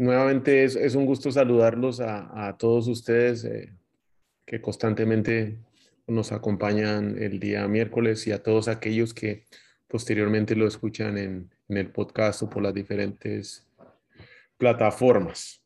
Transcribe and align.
Nuevamente 0.00 0.64
es, 0.64 0.94
un 0.94 1.04
gusto 1.04 1.30
saludarlos 1.30 2.00
a, 2.00 2.56
todos 2.58 2.88
ustedes 2.88 3.44
eh, 3.44 3.70
que 4.46 4.62
constantemente 4.62 5.58
nos 6.06 6.32
acompañan 6.32 7.22
el 7.22 7.38
día 7.38 7.68
miércoles 7.68 8.26
y 8.26 8.32
a 8.32 8.42
todos 8.42 8.68
aquellos 8.68 9.12
que 9.12 9.44
posteriormente 9.88 10.56
lo 10.56 10.66
escuchan 10.66 11.18
en, 11.18 11.50
el 11.68 11.90
podcast 11.90 12.42
o 12.42 12.48
por 12.48 12.62
las 12.62 12.72
diferentes 12.72 13.68
plataformas. 14.56 15.62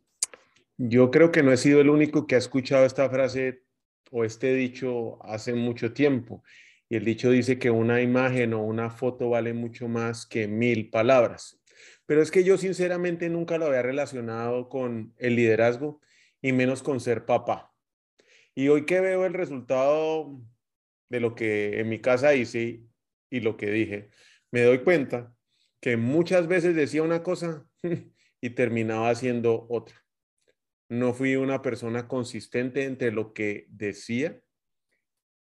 Yo 0.79 1.13
creo 1.13 1.31
que 1.31 1.45
no 1.45 1.53
he 1.53 1.57
sido 1.57 1.81
el 1.81 1.89
único 1.89 2.27
que 2.27 2.35
ha 2.35 2.39
escuchado 2.39 2.85
esta 2.85 3.09
frase 3.09 3.63
o 4.11 4.25
este 4.25 4.53
dicho 4.53 5.25
hace 5.25 5.55
mucho 5.55 5.93
tiempo. 5.93 6.43
Y 6.89 6.97
el 6.97 7.05
dicho 7.05 7.31
dice 7.31 7.61
que 7.61 7.71
una 7.71 8.03
imagen 8.03 8.53
o 8.53 8.65
una 8.65 8.91
foto 8.91 9.31
vale 9.31 9.55
mucho 9.55 9.87
más 9.87 10.27
que 10.27 10.49
mil 10.49 10.91
palabras. 10.91 11.61
Pero 12.07 12.23
es 12.23 12.31
que 12.31 12.45
yo 12.45 12.59
sinceramente 12.59 13.29
nunca 13.29 13.59
lo 13.59 13.67
había 13.67 13.83
relacionado 13.83 14.69
con 14.69 15.15
el 15.19 15.37
liderazgo 15.37 16.01
y 16.43 16.53
menos 16.53 16.83
con 16.83 17.01
ser 17.01 17.25
papá. 17.25 17.75
Y 18.55 18.69
hoy 18.69 18.85
que 18.85 19.01
veo 19.01 19.25
el 19.25 19.35
resultado 19.35 20.41
de 21.09 21.21
lo 21.21 21.35
que 21.35 21.81
en 21.81 21.89
mi 21.89 22.01
casa 22.01 22.35
hice 22.35 22.83
y 23.31 23.41
lo 23.41 23.57
que 23.57 23.71
dije, 23.71 24.11
me 24.51 24.63
doy 24.63 24.85
cuenta 24.85 25.35
que 25.81 25.97
muchas 25.97 26.47
veces 26.47 26.77
decía 26.77 27.03
una 27.03 27.23
cosa 27.23 27.67
y 28.41 28.51
terminaba 28.51 29.11
haciendo 29.11 29.67
otra. 29.69 30.05
No 30.89 31.15
fui 31.15 31.37
una 31.37 31.63
persona 31.63 32.07
consistente 32.07 32.85
entre 32.85 33.11
lo 33.11 33.33
que 33.33 33.67
decía 33.71 34.41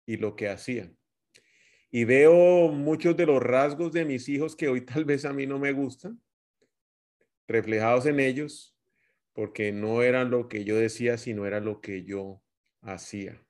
y 0.06 0.16
lo 0.16 0.36
que 0.36 0.48
hacía. 0.48 0.90
Y 1.90 2.04
veo 2.04 2.68
muchos 2.68 3.16
de 3.16 3.26
los 3.26 3.42
rasgos 3.42 3.92
de 3.92 4.04
mis 4.04 4.28
hijos 4.28 4.56
que 4.56 4.68
hoy 4.68 4.80
tal 4.82 5.04
vez 5.04 5.24
a 5.24 5.32
mí 5.32 5.46
no 5.46 5.58
me 5.58 5.72
gustan, 5.72 6.20
reflejados 7.52 8.06
en 8.06 8.18
ellos, 8.18 8.76
porque 9.32 9.72
no 9.72 10.02
eran 10.02 10.30
lo 10.30 10.48
que 10.48 10.64
yo 10.64 10.76
decía, 10.76 11.18
sino 11.18 11.46
era 11.46 11.60
lo 11.60 11.80
que 11.80 12.04
yo 12.04 12.42
hacía. 12.80 13.40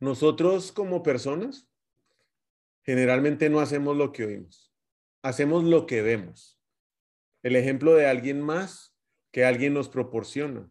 Nosotros 0.00 0.72
como 0.72 1.02
personas 1.02 1.68
generalmente 2.82 3.48
no 3.48 3.60
hacemos 3.60 3.96
lo 3.96 4.12
que 4.12 4.24
oímos, 4.24 4.72
hacemos 5.22 5.64
lo 5.64 5.86
que 5.86 6.02
vemos. 6.02 6.60
El 7.42 7.56
ejemplo 7.56 7.94
de 7.94 8.06
alguien 8.06 8.40
más 8.40 8.96
que 9.30 9.44
alguien 9.44 9.74
nos 9.74 9.88
proporciona. 9.88 10.70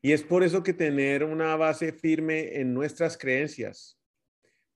Y 0.00 0.12
es 0.12 0.22
por 0.22 0.44
eso 0.44 0.62
que 0.62 0.72
tener 0.72 1.24
una 1.24 1.56
base 1.56 1.92
firme 1.92 2.60
en 2.60 2.72
nuestras 2.72 3.16
creencias, 3.16 4.00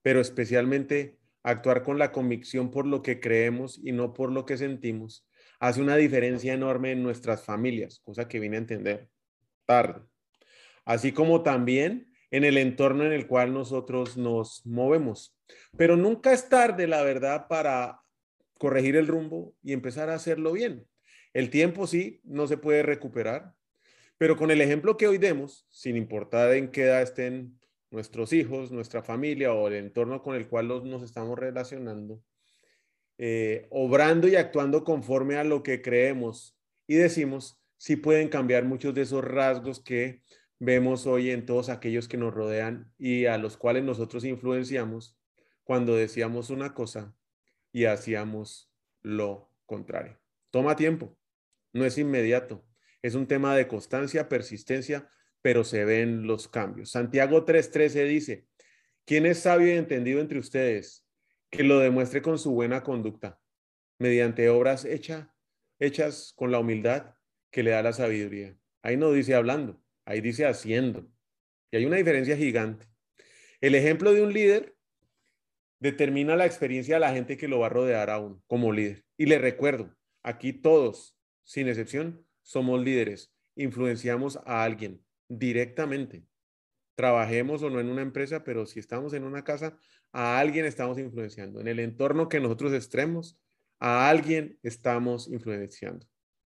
pero 0.01 0.19
especialmente 0.19 1.17
actuar 1.43 1.83
con 1.83 1.97
la 1.99 2.11
convicción 2.11 2.71
por 2.71 2.85
lo 2.85 3.01
que 3.01 3.19
creemos 3.19 3.79
y 3.83 3.91
no 3.91 4.13
por 4.13 4.31
lo 4.31 4.45
que 4.45 4.57
sentimos, 4.57 5.27
hace 5.63 5.81
una 5.81 5.95
diferencia 5.95 6.53
enorme 6.53 6.91
en 6.91 7.01
nuestras 7.01 7.45
familias, 7.45 8.01
cosa 8.03 8.27
que 8.27 8.41
vine 8.41 8.57
a 8.57 8.59
entender 8.59 9.07
tarde. 9.65 10.01
Así 10.83 11.13
como 11.13 11.41
también 11.41 12.11
en 12.31 12.43
el 12.43 12.57
entorno 12.57 13.05
en 13.05 13.13
el 13.13 13.27
cual 13.27 13.53
nosotros 13.53 14.17
nos 14.17 14.65
movemos. 14.65 15.39
Pero 15.77 15.95
nunca 15.95 16.33
es 16.33 16.49
tarde, 16.49 16.85
la 16.85 17.01
verdad, 17.03 17.47
para 17.47 18.01
corregir 18.57 18.97
el 18.97 19.07
rumbo 19.07 19.55
y 19.63 19.71
empezar 19.71 20.09
a 20.09 20.15
hacerlo 20.15 20.51
bien. 20.51 20.85
El 21.31 21.49
tiempo 21.49 21.87
sí, 21.87 22.19
no 22.25 22.45
se 22.45 22.57
puede 22.57 22.83
recuperar, 22.83 23.53
pero 24.17 24.35
con 24.35 24.51
el 24.51 24.59
ejemplo 24.59 24.97
que 24.97 25.07
hoy 25.07 25.17
demos, 25.17 25.65
sin 25.69 25.95
importar 25.95 26.53
en 26.55 26.71
qué 26.71 26.83
edad 26.83 27.01
estén 27.01 27.57
nuestros 27.89 28.33
hijos, 28.33 28.73
nuestra 28.73 29.01
familia 29.01 29.53
o 29.53 29.69
el 29.69 29.75
entorno 29.75 30.21
con 30.21 30.35
el 30.35 30.49
cual 30.49 30.67
nos 30.67 31.03
estamos 31.03 31.39
relacionando, 31.39 32.21
eh, 33.17 33.67
obrando 33.69 34.27
y 34.27 34.35
actuando 34.35 34.83
conforme 34.83 35.35
a 35.35 35.43
lo 35.43 35.63
que 35.63 35.81
creemos 35.81 36.57
y 36.87 36.95
decimos, 36.95 37.61
sí 37.77 37.95
pueden 37.95 38.29
cambiar 38.29 38.65
muchos 38.65 38.93
de 38.93 39.01
esos 39.01 39.23
rasgos 39.23 39.81
que 39.81 40.23
vemos 40.59 41.05
hoy 41.05 41.31
en 41.31 41.45
todos 41.45 41.69
aquellos 41.69 42.07
que 42.07 42.17
nos 42.17 42.33
rodean 42.33 42.91
y 42.97 43.25
a 43.25 43.37
los 43.37 43.57
cuales 43.57 43.83
nosotros 43.83 44.23
influenciamos 44.23 45.17
cuando 45.63 45.95
decíamos 45.95 46.49
una 46.49 46.73
cosa 46.73 47.15
y 47.71 47.85
hacíamos 47.85 48.71
lo 49.01 49.51
contrario. 49.65 50.19
Toma 50.51 50.75
tiempo, 50.75 51.17
no 51.73 51.85
es 51.85 51.97
inmediato, 51.97 52.65
es 53.01 53.15
un 53.15 53.27
tema 53.27 53.55
de 53.55 53.67
constancia, 53.67 54.29
persistencia, 54.29 55.09
pero 55.41 55.63
se 55.63 55.83
ven 55.83 56.25
los 56.25 56.47
cambios. 56.47 56.91
Santiago 56.91 57.45
3:13 57.45 58.05
dice, 58.07 58.47
¿quién 59.05 59.25
es 59.25 59.39
sabio 59.39 59.67
y 59.67 59.77
entendido 59.77 60.21
entre 60.21 60.39
ustedes? 60.39 61.02
Que 61.53 61.63
lo 61.63 61.77
demuestre 61.77 62.23
con 62.23 62.39
su 62.39 62.51
buena 62.51 62.81
conducta, 62.81 63.39
mediante 63.99 64.49
obras 64.49 64.85
hechas 64.85 66.33
con 66.35 66.51
la 66.51 66.57
humildad 66.57 67.13
que 67.51 67.61
le 67.61 67.69
da 67.69 67.83
la 67.83 67.93
sabiduría. 67.93 68.57
Ahí 68.81 68.97
no 68.97 69.11
dice 69.11 69.35
hablando, 69.35 69.79
ahí 70.03 70.19
dice 70.19 70.47
haciendo. 70.47 71.07
Y 71.71 71.77
hay 71.77 71.85
una 71.85 71.97
diferencia 71.97 72.35
gigante. 72.35 72.87
El 73.61 73.75
ejemplo 73.75 74.13
de 74.13 74.23
un 74.23 74.33
líder 74.33 74.75
determina 75.79 76.35
la 76.35 76.47
experiencia 76.47 76.95
de 76.95 77.01
la 77.01 77.13
gente 77.13 77.37
que 77.37 77.47
lo 77.47 77.59
va 77.59 77.67
a 77.67 77.69
rodear 77.69 78.09
aún 78.09 78.41
como 78.47 78.71
líder. 78.71 79.05
Y 79.15 79.27
le 79.27 79.37
recuerdo, 79.37 79.95
aquí 80.23 80.53
todos, 80.53 81.15
sin 81.43 81.67
excepción, 81.67 82.25
somos 82.41 82.83
líderes. 82.83 83.31
Influenciamos 83.55 84.39
a 84.45 84.63
alguien 84.63 85.05
directamente 85.29 86.25
trabajemos 86.95 87.63
o 87.63 87.69
no 87.69 87.79
en 87.79 87.89
una 87.89 88.01
empresa, 88.01 88.43
pero 88.43 88.65
si 88.65 88.79
estamos 88.79 89.13
en 89.13 89.23
una 89.23 89.43
casa, 89.43 89.77
a 90.11 90.39
alguien 90.39 90.65
estamos 90.65 90.99
influenciando. 90.99 91.59
En 91.59 91.67
el 91.67 91.79
entorno 91.79 92.29
que 92.29 92.39
nosotros 92.39 92.73
estemos, 92.73 93.39
a 93.79 94.09
alguien 94.09 94.57
estamos 94.63 95.27
influenciando. 95.27 96.05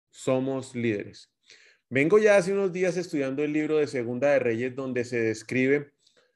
Somos 0.10 0.76
líderes. 0.76 1.32
Vengo 1.90 2.18
ya 2.18 2.38
hace 2.38 2.54
unos 2.54 2.74
días 2.74 2.98
estudiando 2.98 3.44
el 3.44 3.54
libro 3.54 3.78
de 3.78 3.88
Segunda 3.88 4.32
de 4.32 4.40
Reyes, 4.40 4.76
donde 4.76 5.06
se 5.06 5.20
describe 5.20 5.92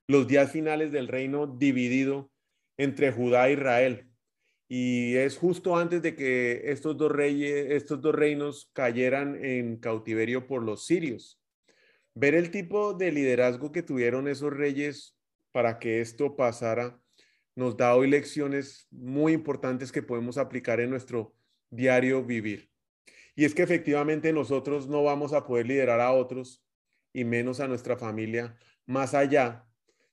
los 0.08 0.28
días 0.28 0.52
finales 0.52 0.92
del 0.92 1.08
reino 1.08 1.48
dividido 1.48 2.32
entre 2.78 3.12
Judá 3.12 3.50
e 3.50 3.54
Israel. 3.54 4.08
Y 4.68 5.16
es 5.16 5.38
justo 5.38 5.76
antes 5.76 6.02
de 6.02 6.16
que 6.16 6.62
estos 6.72 6.96
dos 6.98 7.12
reyes, 7.12 7.72
estos 7.72 8.02
dos 8.02 8.16
reinos 8.16 8.70
cayeran 8.74 9.44
en 9.44 9.78
cautiverio 9.78 10.48
por 10.48 10.64
los 10.64 10.86
sirios 10.86 11.41
ver 12.14 12.36
el 12.36 12.52
tipo 12.52 12.94
de 12.94 13.12
liderazgo 13.12 13.72
que 13.72 13.84
tuvieron 13.84 14.28
esos 14.28 14.52
reyes 14.54 15.18
para 15.52 15.80
que 15.80 16.02
esto 16.02 16.36
pasara, 16.36 17.00
nos 17.56 17.76
da 17.78 17.96
hoy 17.96 18.10
lecciones 18.10 18.88
muy 18.92 19.34
importantes 19.34 19.92
que 19.92 20.02
podemos 20.02 20.38
aplicar 20.38 20.80
en 20.80 20.90
nuestro 20.90 21.36
diario 21.70 22.24
vivir. 22.24 22.70
Y 23.36 23.46
es 23.46 23.56
que 23.56 23.64
efectivamente 23.64 24.34
nosotros 24.34 24.88
no 24.88 25.04
vamos 25.04 25.34
a 25.34 25.46
poder 25.46 25.68
liderar 25.68 26.00
a 26.00 26.12
otros 26.12 26.66
y 27.14 27.24
menos 27.24 27.60
a 27.60 27.68
nuestra 27.68 27.98
familia 27.98 28.56
más 28.86 29.14
allá 29.14 29.66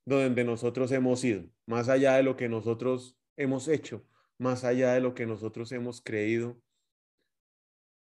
de 0.05 0.23
donde 0.25 0.45
nosotros 0.45 0.91
hemos 0.93 1.23
ido, 1.25 1.45
más 1.67 1.89
allá 1.89 2.15
de 2.15 2.23
lo 2.23 2.37
que 2.37 2.49
nosotros 2.49 3.19
hemos 3.37 3.69
hecho, 3.69 4.07
más 4.39 4.65
allá 4.65 4.95
de 4.95 5.01
lo 5.01 5.15
que 5.15 5.27
nosotros 5.27 5.71
hemos 5.73 6.01
creído, 6.01 6.61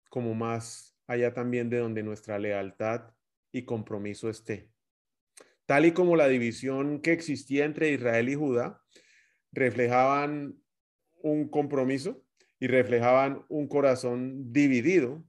como 0.10 0.34
más 0.36 0.96
allá 1.08 1.34
también 1.34 1.70
de 1.70 1.80
donde 1.80 2.04
nuestra 2.04 2.38
lealtad 2.38 3.15
y 3.56 3.64
compromiso 3.64 4.30
esté. 4.30 4.70
Tal 5.66 5.86
y 5.86 5.94
como 5.94 6.18
la 6.18 6.28
división 6.28 7.00
que 7.00 7.14
existía 7.14 7.64
entre 7.64 7.90
Israel 7.90 8.28
y 8.28 8.36
Judá 8.36 8.82
reflejaban 9.54 10.60
un 11.24 11.48
compromiso 11.48 12.22
y 12.60 12.68
reflejaban 12.68 13.46
un 13.48 13.70
corazón 13.70 14.52
dividido 14.52 15.24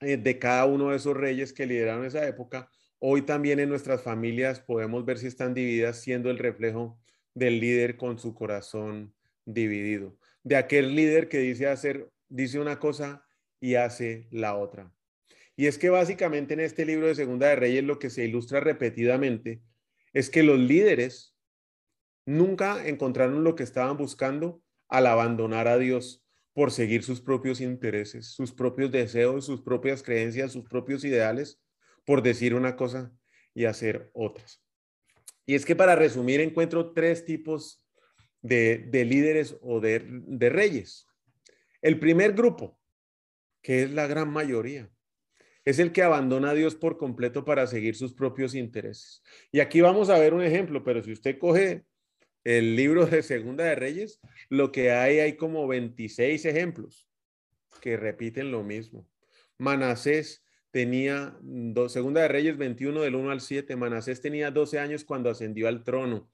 eh, 0.00 0.18
de 0.18 0.38
cada 0.38 0.66
uno 0.66 0.90
de 0.90 0.98
esos 0.98 1.16
reyes 1.16 1.54
que 1.54 1.64
lideraron 1.64 2.04
esa 2.04 2.28
época, 2.28 2.70
hoy 2.98 3.22
también 3.22 3.58
en 3.58 3.70
nuestras 3.70 4.02
familias 4.02 4.60
podemos 4.60 5.06
ver 5.06 5.16
si 5.16 5.26
están 5.26 5.54
divididas 5.54 5.98
siendo 5.98 6.30
el 6.30 6.36
reflejo 6.36 7.00
del 7.32 7.58
líder 7.58 7.96
con 7.96 8.18
su 8.18 8.34
corazón 8.34 9.14
dividido, 9.46 10.18
de 10.42 10.56
aquel 10.56 10.94
líder 10.94 11.30
que 11.30 11.38
dice 11.38 11.68
hacer, 11.68 12.10
dice 12.28 12.60
una 12.60 12.78
cosa 12.78 13.24
y 13.60 13.76
hace 13.76 14.28
la 14.30 14.56
otra. 14.56 14.92
Y 15.60 15.66
es 15.66 15.76
que 15.76 15.90
básicamente 15.90 16.54
en 16.54 16.60
este 16.60 16.86
libro 16.86 17.06
de 17.06 17.14
Segunda 17.14 17.48
de 17.48 17.56
Reyes 17.56 17.84
lo 17.84 17.98
que 17.98 18.08
se 18.08 18.24
ilustra 18.24 18.60
repetidamente 18.60 19.60
es 20.14 20.30
que 20.30 20.42
los 20.42 20.58
líderes 20.58 21.36
nunca 22.24 22.88
encontraron 22.88 23.44
lo 23.44 23.56
que 23.56 23.62
estaban 23.62 23.98
buscando 23.98 24.62
al 24.88 25.06
abandonar 25.06 25.68
a 25.68 25.76
Dios, 25.76 26.24
por 26.54 26.70
seguir 26.70 27.02
sus 27.02 27.20
propios 27.20 27.60
intereses, 27.60 28.28
sus 28.28 28.54
propios 28.54 28.90
deseos, 28.90 29.44
sus 29.44 29.60
propias 29.60 30.02
creencias, 30.02 30.50
sus 30.50 30.66
propios 30.66 31.04
ideales, 31.04 31.60
por 32.06 32.22
decir 32.22 32.54
una 32.54 32.74
cosa 32.74 33.12
y 33.52 33.66
hacer 33.66 34.10
otras. 34.14 34.64
Y 35.44 35.56
es 35.56 35.66
que 35.66 35.76
para 35.76 35.94
resumir, 35.94 36.40
encuentro 36.40 36.94
tres 36.94 37.26
tipos 37.26 37.86
de, 38.40 38.88
líderes 38.90 39.58
o 39.60 39.78
de, 39.78 40.06
de 40.08 40.48
reyes. 40.48 41.06
El 41.82 42.00
primer 42.00 42.32
grupo, 42.32 42.80
que 43.60 43.82
es 43.82 43.90
la 43.90 44.06
gran 44.06 44.30
mayoría, 44.30 44.90
es 45.64 45.78
el 45.78 45.92
que 45.92 46.02
abandona 46.02 46.50
a 46.50 46.54
Dios 46.54 46.74
por 46.74 46.96
completo 46.96 47.44
para 47.44 47.66
seguir 47.66 47.94
sus 47.96 48.14
propios 48.14 48.54
intereses. 48.54 49.22
Y 49.52 49.60
aquí 49.60 49.80
vamos 49.80 50.10
a 50.10 50.18
ver 50.18 50.34
un 50.34 50.42
ejemplo, 50.42 50.82
pero 50.84 51.02
si 51.02 51.12
usted 51.12 51.38
coge 51.38 51.84
el 52.44 52.76
libro 52.76 53.06
de 53.06 53.22
Segunda 53.22 53.64
de 53.64 53.74
Reyes, 53.74 54.20
lo 54.48 54.72
que 54.72 54.90
hay 54.90 55.18
hay 55.18 55.36
como 55.36 55.66
26 55.66 56.44
ejemplos 56.44 57.08
que 57.80 57.96
repiten 57.96 58.50
lo 58.50 58.62
mismo. 58.62 59.06
Manasés 59.58 60.44
tenía, 60.70 61.38
Segunda 61.88 62.22
de 62.22 62.28
Reyes 62.28 62.56
21 62.56 63.02
del 63.02 63.14
1 63.14 63.30
al 63.30 63.40
7, 63.40 63.76
Manasés 63.76 64.20
tenía 64.20 64.50
12 64.50 64.78
años 64.78 65.04
cuando 65.04 65.30
ascendió 65.30 65.68
al 65.68 65.84
trono 65.84 66.30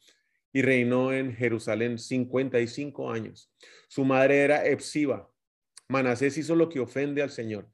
y 0.52 0.62
reinó 0.62 1.12
en 1.12 1.34
Jerusalén 1.34 1.98
55 1.98 3.10
años. 3.10 3.52
Su 3.88 4.04
madre 4.04 4.38
era 4.38 4.66
Epsiba. 4.66 5.30
Manasés 5.88 6.38
hizo 6.38 6.54
lo 6.54 6.68
que 6.68 6.80
ofende 6.80 7.22
al 7.22 7.30
Señor, 7.30 7.68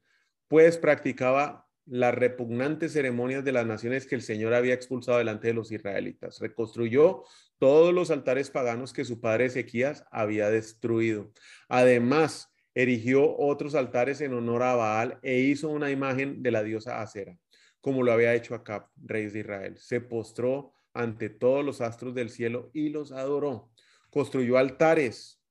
pues 0.53 0.77
practicaba 0.77 1.67
las 1.87 2.13
repugnantes 2.13 2.93
ceremonias 2.93 3.43
de 3.43 3.51
las 3.51 3.65
naciones 3.65 4.05
que 4.05 4.13
el 4.13 4.21
Señor 4.21 4.53
había 4.53 4.75
expulsado 4.75 5.17
delante 5.17 5.47
de 5.47 5.55
los 5.55 5.71
israelitas. 5.71 6.39
Reconstruyó 6.39 7.23
todos 7.57 7.91
los 7.91 8.11
altares 8.11 8.51
paganos 8.51 8.93
que 8.93 9.03
su 9.03 9.19
padre 9.19 9.45
Ezequías 9.45 10.05
había 10.11 10.51
destruido. 10.51 11.31
Además, 11.69 12.53
erigió 12.75 13.35
otros 13.35 13.73
altares 13.73 14.21
en 14.21 14.35
honor 14.35 14.61
a 14.61 14.75
Baal 14.75 15.17
e 15.23 15.39
hizo 15.39 15.69
una 15.69 15.89
imagen 15.89 16.43
de 16.43 16.51
la 16.51 16.61
diosa 16.61 17.01
Acera, 17.01 17.35
como 17.81 18.03
lo 18.03 18.11
había 18.11 18.35
hecho 18.35 18.53
Acab, 18.53 18.89
rey 18.97 19.25
de 19.25 19.39
Israel. 19.39 19.79
Se 19.79 20.01
postró 20.01 20.73
ante 20.93 21.31
todos 21.31 21.65
los 21.65 21.81
astros 21.81 22.13
del 22.13 22.29
cielo 22.29 22.69
y 22.75 22.89
los 22.89 23.11
adoró. 23.11 23.71
Construyó 24.11 24.59
altares 24.59 25.41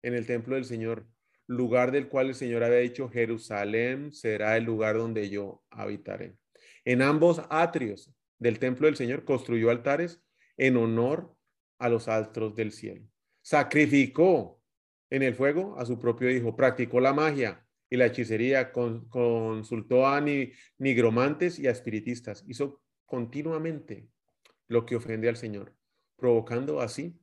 en 0.00 0.14
el 0.14 0.24
templo 0.24 0.54
del 0.54 0.64
Señor, 0.64 1.06
lugar 1.46 1.92
del 1.92 2.08
cual 2.08 2.28
el 2.28 2.34
Señor 2.34 2.64
había 2.64 2.78
dicho, 2.78 3.08
Jerusalén 3.08 4.12
será 4.12 4.56
el 4.56 4.64
lugar 4.64 4.96
donde 4.96 5.28
yo 5.30 5.62
habitaré. 5.70 6.36
En 6.84 7.02
ambos 7.02 7.42
atrios 7.50 8.12
del 8.38 8.58
templo 8.58 8.86
del 8.86 8.96
Señor 8.96 9.24
construyó 9.24 9.70
altares 9.70 10.22
en 10.56 10.76
honor 10.76 11.34
a 11.78 11.88
los 11.88 12.08
astros 12.08 12.54
del 12.54 12.72
cielo. 12.72 13.06
Sacrificó 13.42 14.60
en 15.10 15.22
el 15.22 15.34
fuego 15.34 15.78
a 15.78 15.86
su 15.86 15.98
propio 15.98 16.30
hijo, 16.30 16.56
practicó 16.56 17.00
la 17.00 17.12
magia 17.12 17.64
y 17.88 17.96
la 17.96 18.06
hechicería, 18.06 18.72
consultó 18.72 20.06
a 20.06 20.20
nigromantes 20.78 21.58
y 21.58 21.68
a 21.68 21.70
espiritistas, 21.70 22.44
hizo 22.48 22.82
continuamente 23.04 24.08
lo 24.66 24.84
que 24.84 24.96
ofende 24.96 25.28
al 25.28 25.36
Señor, 25.36 25.72
provocando 26.16 26.80
así 26.80 27.20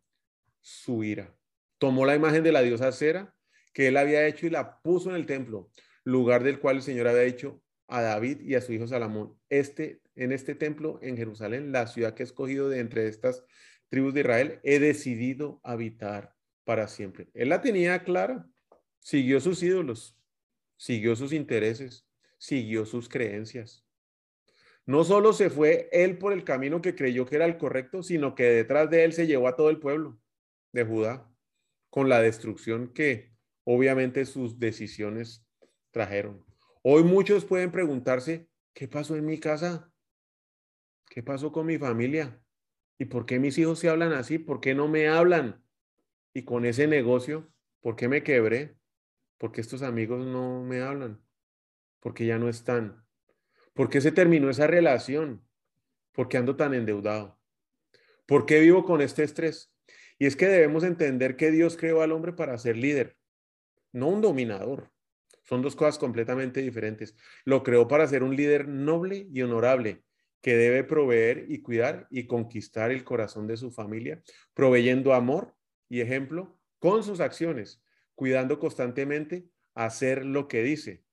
su 0.61 1.03
ira. 1.03 1.35
Tomó 1.77 2.05
la 2.05 2.15
imagen 2.15 2.43
de 2.43 2.53
la 2.53 2.61
diosa 2.61 2.93
Cera 2.93 3.35
que 3.73 3.87
él 3.87 3.97
había 3.97 4.25
hecho 4.27 4.47
y 4.47 4.51
la 4.51 4.81
puso 4.81 5.09
en 5.09 5.15
el 5.15 5.25
templo, 5.25 5.69
lugar 6.03 6.43
del 6.43 6.59
cual 6.59 6.77
el 6.77 6.81
Señor 6.83 7.07
había 7.07 7.21
dicho 7.21 7.61
a 7.87 8.01
David 8.01 8.41
y 8.41 8.55
a 8.55 8.61
su 8.61 8.73
hijo 8.73 8.87
Salomón, 8.87 9.37
este, 9.49 10.01
en 10.15 10.31
este 10.31 10.55
templo 10.55 10.99
en 11.01 11.17
Jerusalén, 11.17 11.71
la 11.71 11.87
ciudad 11.87 12.13
que 12.13 12.23
he 12.23 12.25
escogido 12.25 12.69
de 12.69 12.79
entre 12.79 13.07
estas 13.07 13.43
tribus 13.89 14.13
de 14.13 14.21
Israel, 14.21 14.59
he 14.63 14.79
decidido 14.79 15.59
habitar 15.63 16.35
para 16.63 16.87
siempre. 16.87 17.29
Él 17.33 17.49
la 17.49 17.61
tenía 17.61 18.03
clara, 18.03 18.47
siguió 18.99 19.39
sus 19.39 19.61
ídolos, 19.61 20.17
siguió 20.77 21.15
sus 21.15 21.33
intereses, 21.33 22.07
siguió 22.37 22.85
sus 22.85 23.09
creencias. 23.09 23.85
No 24.85 25.03
solo 25.03 25.31
se 25.31 25.49
fue 25.49 25.89
él 25.91 26.17
por 26.17 26.33
el 26.33 26.43
camino 26.43 26.81
que 26.81 26.95
creyó 26.95 27.25
que 27.25 27.35
era 27.35 27.45
el 27.45 27.57
correcto, 27.57 28.03
sino 28.03 28.35
que 28.35 28.43
detrás 28.43 28.89
de 28.89 29.05
él 29.05 29.13
se 29.13 29.27
llevó 29.27 29.47
a 29.47 29.55
todo 29.55 29.69
el 29.69 29.79
pueblo 29.79 30.19
de 30.73 30.83
Judá, 30.83 31.29
con 31.89 32.09
la 32.09 32.19
destrucción 32.21 32.91
que 32.93 33.32
obviamente 33.63 34.25
sus 34.25 34.59
decisiones 34.59 35.45
trajeron. 35.91 36.45
Hoy 36.81 37.03
muchos 37.03 37.45
pueden 37.45 37.71
preguntarse, 37.71 38.49
¿qué 38.73 38.87
pasó 38.87 39.15
en 39.15 39.25
mi 39.25 39.39
casa? 39.39 39.91
¿Qué 41.09 41.23
pasó 41.23 41.51
con 41.51 41.65
mi 41.65 41.77
familia? 41.77 42.41
¿Y 42.97 43.05
por 43.05 43.25
qué 43.25 43.39
mis 43.39 43.57
hijos 43.57 43.79
se 43.79 43.89
hablan 43.89 44.13
así? 44.13 44.37
¿Por 44.39 44.59
qué 44.59 44.75
no 44.75 44.87
me 44.87 45.07
hablan? 45.07 45.63
Y 46.33 46.43
con 46.43 46.65
ese 46.65 46.87
negocio, 46.87 47.53
¿por 47.81 47.95
qué 47.95 48.07
me 48.07 48.23
quebré? 48.23 48.77
¿Por 49.37 49.51
qué 49.51 49.61
estos 49.61 49.81
amigos 49.81 50.25
no 50.25 50.63
me 50.63 50.81
hablan? 50.81 51.23
¿Por 51.99 52.13
qué 52.13 52.25
ya 52.25 52.37
no 52.39 52.49
están? 52.49 53.05
¿Por 53.73 53.89
qué 53.89 54.01
se 54.01 54.11
terminó 54.11 54.49
esa 54.49 54.67
relación? 54.67 55.47
¿Por 56.11 56.27
qué 56.27 56.37
ando 56.37 56.55
tan 56.55 56.73
endeudado? 56.73 57.39
¿Por 58.25 58.45
qué 58.45 58.59
vivo 58.59 58.83
con 58.83 59.01
este 59.01 59.23
estrés? 59.23 59.73
Y 60.19 60.25
es 60.25 60.35
que 60.35 60.47
debemos 60.47 60.83
entender 60.83 61.35
que 61.35 61.51
Dios 61.51 61.77
creó 61.77 62.01
al 62.01 62.11
hombre 62.11 62.33
para 62.33 62.57
ser 62.57 62.77
líder, 62.77 63.17
no 63.93 64.09
un 64.09 64.21
dominador. 64.21 64.91
Son 65.43 65.61
dos 65.61 65.75
cosas 65.75 65.97
completamente 65.97 66.61
diferentes. 66.61 67.15
Lo 67.45 67.63
creó 67.63 67.87
para 67.87 68.07
ser 68.07 68.23
un 68.23 68.35
líder 68.35 68.67
noble 68.67 69.27
y 69.31 69.41
honorable, 69.41 70.03
que 70.41 70.57
debe 70.57 70.83
proveer 70.83 71.45
y 71.47 71.61
cuidar 71.61 72.07
y 72.09 72.27
conquistar 72.27 72.91
el 72.91 73.05
corazón 73.05 73.47
de 73.47 73.55
su 73.55 73.71
familia, 73.71 74.21
proveyendo 74.53 75.13
amor 75.13 75.55
y 75.87 76.01
ejemplo 76.01 76.59
con 76.79 77.03
sus 77.03 77.21
acciones, 77.21 77.81
cuidando 78.15 78.59
constantemente 78.59 79.47
hacer 79.73 80.25
lo 80.25 80.49
que 80.49 80.63
dice. 80.63 81.05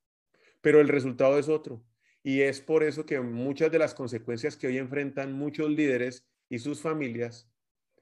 Pero 0.60 0.80
el 0.80 0.88
resultado 0.88 1.38
es 1.38 1.48
otro. 1.48 1.84
Y 2.22 2.42
es 2.42 2.60
por 2.60 2.82
eso 2.82 3.06
que 3.06 3.20
muchas 3.20 3.70
de 3.70 3.78
las 3.78 3.94
consecuencias 3.94 4.56
que 4.56 4.66
hoy 4.66 4.78
enfrentan 4.78 5.32
muchos 5.32 5.70
líderes 5.70 6.26
y 6.48 6.58
sus 6.58 6.80
familias 6.80 7.50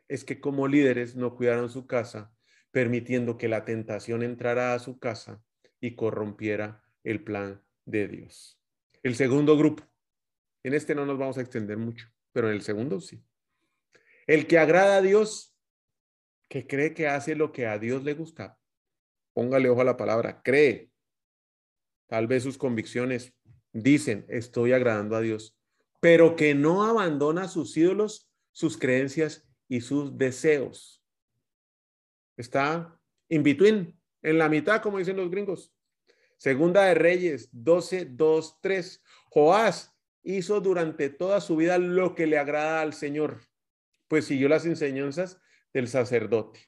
es 0.09 0.25
que 0.25 0.41
como 0.41 0.67
líderes 0.67 1.15
no 1.15 1.37
cuidaron 1.37 1.69
su 1.69 1.87
casa, 1.87 2.35
permitiendo 2.71 3.39
que 3.39 3.49
la 3.49 3.65
tentación 3.65 4.23
entrara 4.23 4.75
a 4.75 4.79
su 4.79 4.99
casa 4.99 5.43
y 5.81 5.95
corrompiera 5.95 6.83
el 7.05 7.23
plan 7.23 7.63
de 7.85 8.09
Dios. 8.09 8.61
El 9.03 9.15
segundo 9.17 9.57
grupo, 9.57 9.85
en 10.63 10.75
este 10.75 10.95
no 10.95 11.07
nos 11.07 11.19
vamos 11.19 11.39
a 11.39 11.41
extender 11.41 11.79
mucho, 11.79 12.09
pero 12.33 12.49
en 12.49 12.55
el 12.55 12.63
segundo 12.63 13.01
sí. 13.01 13.23
El 14.27 14.47
que 14.47 14.59
agrada 14.59 14.99
a 14.99 15.03
Dios, 15.03 15.57
que 16.49 16.67
cree 16.67 16.95
que 16.95 17.09
hace 17.09 17.35
lo 17.35 17.53
que 17.53 17.67
a 17.67 17.79
Dios 17.79 18.05
le 18.05 18.15
gusta. 18.15 18.59
Póngale 19.33 19.69
ojo 19.69 19.81
a 19.83 19.85
la 19.85 19.97
palabra, 19.97 20.43
cree. 20.43 20.91
Tal 22.07 22.27
vez 22.27 22.43
sus 22.43 22.59
convicciones 22.59 23.35
dicen, 23.73 24.27
estoy 24.29 24.73
agradando 24.73 25.17
a 25.17 25.21
Dios, 25.21 25.57
pero 26.01 26.37
que 26.37 26.55
no 26.55 26.85
abandona 26.85 27.49
sus 27.49 27.77
ídolos, 27.77 28.31
sus 28.53 28.77
creencias 28.79 29.47
y 29.69 29.83
sus 29.83 30.17
deseos. 30.17 30.98
Está 32.39 32.99
in 33.29 33.43
between, 33.43 34.01
en 34.23 34.39
la 34.39 34.49
mitad, 34.49 34.81
como 34.81 34.99
dicen 34.99 35.17
los 35.17 35.31
gringos. 35.31 35.75
Segunda 36.39 36.85
de 36.85 36.95
Reyes 36.95 37.49
12, 37.53 38.07
2, 38.07 38.61
3. 38.63 39.03
Joás 39.31 39.95
hizo 40.23 40.61
durante 40.61 41.11
toda 41.11 41.41
su 41.41 41.57
vida 41.57 41.79
lo 41.79 42.15
que 42.15 42.27
le 42.27 42.39
agrada 42.39 42.81
al 42.81 42.95
Señor, 42.95 43.41
pues 44.07 44.25
siguió 44.25 44.49
las 44.49 44.65
enseñanzas 44.65 45.41
del 45.75 45.89
sacerdote. 45.89 46.61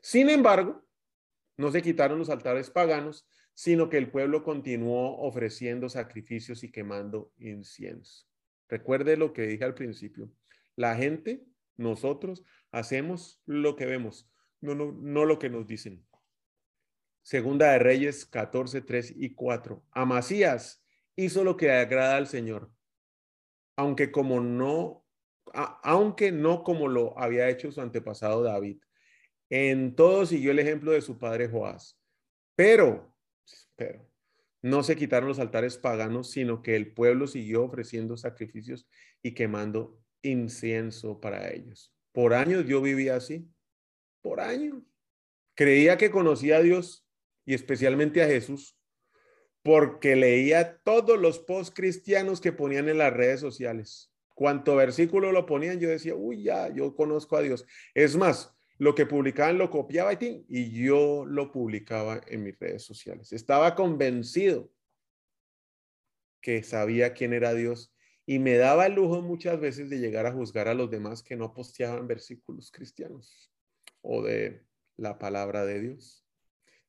Sin 0.00 0.30
embargo, 0.30 0.86
no 1.56 1.72
se 1.72 1.82
quitaron 1.82 2.18
los 2.18 2.30
altares 2.30 2.70
paganos, 2.70 3.28
sino 3.54 3.88
que 3.88 3.98
el 3.98 4.10
pueblo 4.10 4.44
continuó 4.44 5.18
ofreciendo 5.18 5.88
sacrificios 5.88 6.62
y 6.62 6.70
quemando 6.70 7.32
incienso. 7.38 8.24
Recuerde 8.68 9.16
lo 9.16 9.32
que 9.32 9.48
dije 9.48 9.64
al 9.64 9.74
principio. 9.74 10.30
La 10.76 10.94
gente, 10.94 11.44
nosotros, 11.76 12.44
hacemos 12.70 13.42
lo 13.46 13.74
que 13.74 13.86
vemos, 13.86 14.30
no, 14.60 14.74
no, 14.74 14.92
no 14.92 15.24
lo 15.24 15.38
que 15.38 15.50
nos 15.50 15.66
dicen. 15.66 16.06
Segunda 17.22 17.72
de 17.72 17.78
Reyes 17.78 18.26
14, 18.26 18.80
3 18.80 19.14
y 19.16 19.34
4. 19.34 19.84
Amasías 19.90 20.82
hizo 21.16 21.44
lo 21.44 21.56
que 21.56 21.70
agrada 21.70 22.16
al 22.16 22.26
Señor, 22.26 22.70
aunque 23.76 24.10
como 24.10 24.40
no, 24.40 25.04
aunque 25.82 26.32
no 26.32 26.62
como 26.62 26.88
lo 26.88 27.18
había 27.18 27.48
hecho 27.48 27.70
su 27.70 27.80
antepasado 27.80 28.42
David. 28.42 28.80
En 29.50 29.94
todo 29.94 30.26
siguió 30.26 30.50
el 30.50 30.58
ejemplo 30.58 30.92
de 30.92 31.00
su 31.00 31.18
padre 31.18 31.48
Joás. 31.48 31.98
Pero 32.54 33.08
pero 33.76 34.04
no 34.60 34.82
se 34.82 34.96
quitaron 34.96 35.28
los 35.28 35.38
altares 35.38 35.78
paganos, 35.78 36.30
sino 36.30 36.62
que 36.62 36.74
el 36.74 36.92
pueblo 36.92 37.26
siguió 37.26 37.62
ofreciendo 37.62 38.16
sacrificios 38.16 38.88
y 39.22 39.32
quemando 39.32 39.98
incienso 40.22 41.20
para 41.20 41.50
ellos. 41.50 41.94
Por 42.12 42.34
años 42.34 42.66
yo 42.66 42.82
vivía 42.82 43.14
así, 43.14 43.48
por 44.22 44.40
años. 44.40 44.82
Creía 45.54 45.96
que 45.96 46.10
conocía 46.10 46.58
a 46.58 46.62
Dios 46.62 47.06
y 47.44 47.54
especialmente 47.54 48.22
a 48.22 48.26
Jesús 48.26 48.78
porque 49.62 50.16
leía 50.16 50.78
todos 50.78 51.18
los 51.18 51.38
post 51.40 51.74
cristianos 51.74 52.40
que 52.40 52.52
ponían 52.52 52.88
en 52.88 52.98
las 52.98 53.12
redes 53.12 53.40
sociales. 53.40 54.12
Cuanto 54.34 54.76
versículo 54.76 55.32
lo 55.32 55.46
ponían, 55.46 55.80
yo 55.80 55.88
decía, 55.88 56.14
uy, 56.14 56.44
ya, 56.44 56.72
yo 56.72 56.94
conozco 56.94 57.36
a 57.36 57.42
Dios. 57.42 57.66
Es 57.92 58.16
más, 58.16 58.56
lo 58.78 58.94
que 58.94 59.04
publicaban 59.04 59.58
lo 59.58 59.68
copiaba 59.68 60.12
y 60.20 60.70
yo 60.72 61.24
lo 61.26 61.50
publicaba 61.50 62.20
en 62.28 62.44
mis 62.44 62.58
redes 62.58 62.84
sociales. 62.84 63.32
Estaba 63.32 63.74
convencido 63.74 64.72
que 66.40 66.62
sabía 66.62 67.12
quién 67.12 67.32
era 67.32 67.52
Dios 67.52 67.92
y 68.24 68.38
me 68.38 68.56
daba 68.56 68.86
el 68.86 68.94
lujo 68.94 69.20
muchas 69.20 69.58
veces 69.58 69.90
de 69.90 69.98
llegar 69.98 70.26
a 70.26 70.32
juzgar 70.32 70.68
a 70.68 70.74
los 70.74 70.88
demás 70.90 71.22
que 71.22 71.36
no 71.36 71.52
posteaban 71.52 72.06
versículos 72.06 72.70
cristianos 72.70 73.50
o 74.02 74.22
de 74.22 74.64
la 74.96 75.18
palabra 75.18 75.64
de 75.64 75.80
Dios. 75.80 76.24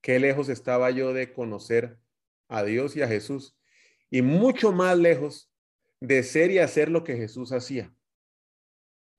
Qué 0.01 0.19
lejos 0.19 0.49
estaba 0.49 0.91
yo 0.91 1.13
de 1.13 1.33
conocer 1.33 1.99
a 2.47 2.63
Dios 2.63 2.95
y 2.95 3.01
a 3.01 3.07
Jesús 3.07 3.57
y 4.09 4.21
mucho 4.21 4.71
más 4.71 4.97
lejos 4.97 5.51
de 5.99 6.23
ser 6.23 6.51
y 6.51 6.59
hacer 6.59 6.89
lo 6.89 7.03
que 7.03 7.15
Jesús 7.15 7.51
hacía. 7.51 7.93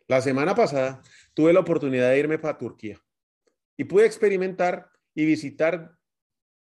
La 0.09 0.20
semana 0.20 0.54
pasada 0.54 1.02
tuve 1.35 1.52
la 1.52 1.61
oportunidad 1.61 2.11
de 2.11 2.18
irme 2.18 2.38
para 2.38 2.59
Turquía 2.59 3.00
y 3.76 3.85
pude 3.85 4.06
experimentar 4.06 4.90
y 5.14 5.25
visitar 5.25 5.97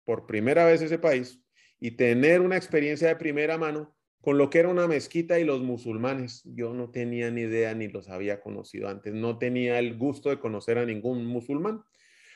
por 0.04 0.26
primera 0.26 0.64
vez 0.64 0.82
ese 0.82 0.98
país 0.98 1.40
y 1.78 1.92
tener 1.92 2.40
una 2.40 2.56
experiencia 2.56 3.08
de 3.08 3.16
primera 3.16 3.58
mano 3.58 3.95
con 4.26 4.38
lo 4.38 4.50
que 4.50 4.58
era 4.58 4.68
una 4.68 4.88
mezquita 4.88 5.38
y 5.38 5.44
los 5.44 5.62
musulmanes. 5.62 6.42
Yo 6.46 6.74
no 6.74 6.90
tenía 6.90 7.30
ni 7.30 7.42
idea 7.42 7.72
ni 7.74 7.86
los 7.86 8.08
había 8.08 8.40
conocido 8.40 8.88
antes, 8.88 9.14
no 9.14 9.38
tenía 9.38 9.78
el 9.78 9.96
gusto 9.96 10.30
de 10.30 10.40
conocer 10.40 10.78
a 10.78 10.84
ningún 10.84 11.24
musulmán. 11.24 11.84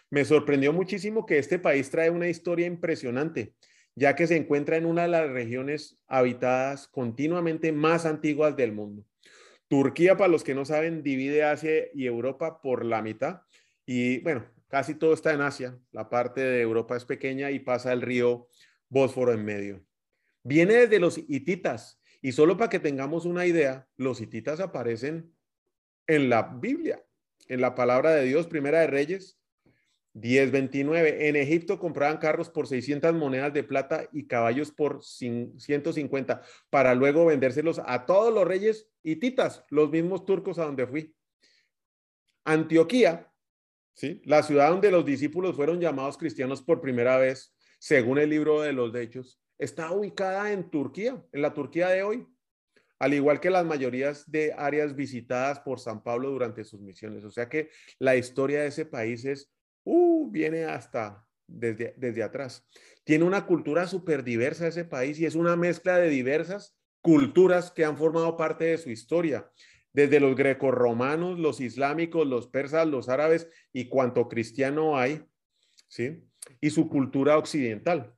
Me 0.08 0.24
sorprendió 0.24 0.72
muchísimo 0.72 1.26
que 1.26 1.38
este 1.38 1.58
país 1.58 1.90
trae 1.90 2.08
una 2.10 2.28
historia 2.28 2.66
impresionante, 2.66 3.54
ya 3.96 4.14
que 4.14 4.28
se 4.28 4.36
encuentra 4.36 4.76
en 4.76 4.86
una 4.86 5.02
de 5.02 5.08
las 5.08 5.30
regiones 5.30 5.98
habitadas 6.06 6.86
continuamente 6.86 7.72
más 7.72 8.06
antiguas 8.06 8.56
del 8.56 8.70
mundo. 8.70 9.04
Turquía, 9.66 10.16
para 10.16 10.30
los 10.30 10.44
que 10.44 10.54
no 10.54 10.64
saben, 10.64 11.02
divide 11.02 11.42
Asia 11.42 11.86
y 11.92 12.06
Europa 12.06 12.62
por 12.62 12.84
la 12.84 13.02
mitad. 13.02 13.40
Y 13.84 14.20
bueno, 14.20 14.46
casi 14.68 14.94
todo 14.94 15.12
está 15.12 15.32
en 15.32 15.40
Asia. 15.40 15.76
La 15.90 16.08
parte 16.08 16.40
de 16.40 16.60
Europa 16.60 16.96
es 16.96 17.04
pequeña 17.04 17.50
y 17.50 17.58
pasa 17.58 17.92
el 17.92 18.00
río 18.00 18.46
Bósforo 18.88 19.32
en 19.32 19.44
medio. 19.44 19.89
Viene 20.42 20.74
desde 20.74 20.98
los 20.98 21.18
hititas. 21.18 22.00
Y 22.22 22.32
solo 22.32 22.56
para 22.56 22.68
que 22.68 22.78
tengamos 22.78 23.24
una 23.24 23.46
idea, 23.46 23.88
los 23.96 24.20
hititas 24.20 24.60
aparecen 24.60 25.34
en 26.06 26.28
la 26.28 26.42
Biblia, 26.42 27.02
en 27.48 27.60
la 27.60 27.74
palabra 27.74 28.14
de 28.14 28.24
Dios, 28.24 28.46
Primera 28.46 28.80
de 28.80 28.88
Reyes 28.88 29.40
10.29. 30.14 31.16
En 31.20 31.36
Egipto 31.36 31.78
compraban 31.78 32.18
carros 32.18 32.48
por 32.48 32.66
600 32.66 33.14
monedas 33.14 33.52
de 33.52 33.62
plata 33.62 34.08
y 34.12 34.26
caballos 34.26 34.70
por 34.70 35.02
150 35.02 36.42
para 36.68 36.94
luego 36.94 37.26
vendérselos 37.26 37.80
a 37.84 38.06
todos 38.06 38.32
los 38.32 38.46
reyes 38.46 38.88
hititas, 39.02 39.64
los 39.70 39.90
mismos 39.90 40.24
turcos 40.24 40.58
a 40.58 40.64
donde 40.64 40.86
fui. 40.86 41.14
Antioquía, 42.44 43.32
¿sí? 43.94 44.20
la 44.24 44.42
ciudad 44.42 44.70
donde 44.70 44.90
los 44.90 45.04
discípulos 45.04 45.54
fueron 45.54 45.80
llamados 45.80 46.18
cristianos 46.18 46.62
por 46.62 46.80
primera 46.80 47.16
vez, 47.18 47.54
según 47.78 48.18
el 48.18 48.30
libro 48.30 48.60
de 48.62 48.72
los 48.72 48.94
Hechos, 48.94 49.39
está 49.60 49.92
ubicada 49.92 50.52
en 50.52 50.70
Turquía, 50.70 51.22
en 51.32 51.42
la 51.42 51.52
Turquía 51.52 51.88
de 51.88 52.02
hoy, 52.02 52.26
al 52.98 53.14
igual 53.14 53.40
que 53.40 53.50
las 53.50 53.64
mayorías 53.64 54.30
de 54.30 54.54
áreas 54.56 54.96
visitadas 54.96 55.60
por 55.60 55.78
San 55.78 56.02
Pablo 56.02 56.30
durante 56.30 56.64
sus 56.64 56.80
misiones. 56.80 57.24
O 57.24 57.30
sea 57.30 57.48
que 57.48 57.70
la 57.98 58.16
historia 58.16 58.62
de 58.62 58.68
ese 58.68 58.86
país 58.86 59.24
es 59.24 59.52
uh, 59.84 60.30
viene 60.30 60.64
hasta 60.64 61.26
desde, 61.46 61.94
desde 61.98 62.22
atrás. 62.22 62.66
Tiene 63.04 63.24
una 63.24 63.46
cultura 63.46 63.86
súper 63.86 64.24
diversa 64.24 64.66
ese 64.66 64.84
país 64.84 65.20
y 65.20 65.26
es 65.26 65.34
una 65.34 65.56
mezcla 65.56 65.98
de 65.98 66.08
diversas 66.08 66.76
culturas 67.02 67.70
que 67.70 67.84
han 67.84 67.96
formado 67.96 68.36
parte 68.36 68.64
de 68.64 68.78
su 68.78 68.90
historia, 68.90 69.50
desde 69.92 70.20
los 70.20 70.36
grecorromanos, 70.36 71.38
los 71.38 71.60
islámicos, 71.60 72.26
los 72.26 72.48
persas, 72.48 72.86
los 72.86 73.08
árabes 73.08 73.48
y 73.72 73.88
cuanto 73.88 74.28
cristiano 74.28 74.96
hay, 74.96 75.22
¿sí? 75.88 76.24
Y 76.60 76.70
su 76.70 76.88
cultura 76.88 77.36
occidental, 77.36 78.14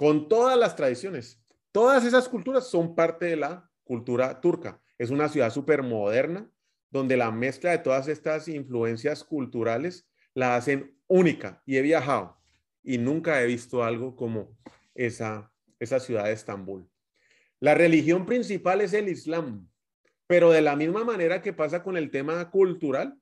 con 0.00 0.30
todas 0.30 0.58
las 0.58 0.76
tradiciones. 0.76 1.44
Todas 1.72 2.06
esas 2.06 2.26
culturas 2.26 2.66
son 2.66 2.94
parte 2.94 3.26
de 3.26 3.36
la 3.36 3.70
cultura 3.84 4.40
turca. 4.40 4.80
Es 4.96 5.10
una 5.10 5.28
ciudad 5.28 5.50
súper 5.50 5.82
moderna, 5.82 6.50
donde 6.90 7.18
la 7.18 7.30
mezcla 7.30 7.72
de 7.72 7.80
todas 7.80 8.08
estas 8.08 8.48
influencias 8.48 9.22
culturales 9.22 10.08
la 10.32 10.56
hacen 10.56 10.98
única 11.06 11.62
y 11.66 11.76
he 11.76 11.82
viajado 11.82 12.40
y 12.82 12.96
nunca 12.96 13.42
he 13.42 13.46
visto 13.46 13.84
algo 13.84 14.16
como 14.16 14.56
esa, 14.94 15.52
esa 15.78 16.00
ciudad 16.00 16.24
de 16.24 16.32
Estambul. 16.32 16.88
La 17.58 17.74
religión 17.74 18.24
principal 18.24 18.80
es 18.80 18.94
el 18.94 19.06
Islam, 19.06 19.68
pero 20.26 20.50
de 20.50 20.62
la 20.62 20.76
misma 20.76 21.04
manera 21.04 21.42
que 21.42 21.52
pasa 21.52 21.82
con 21.82 21.98
el 21.98 22.10
tema 22.10 22.50
cultural 22.50 23.20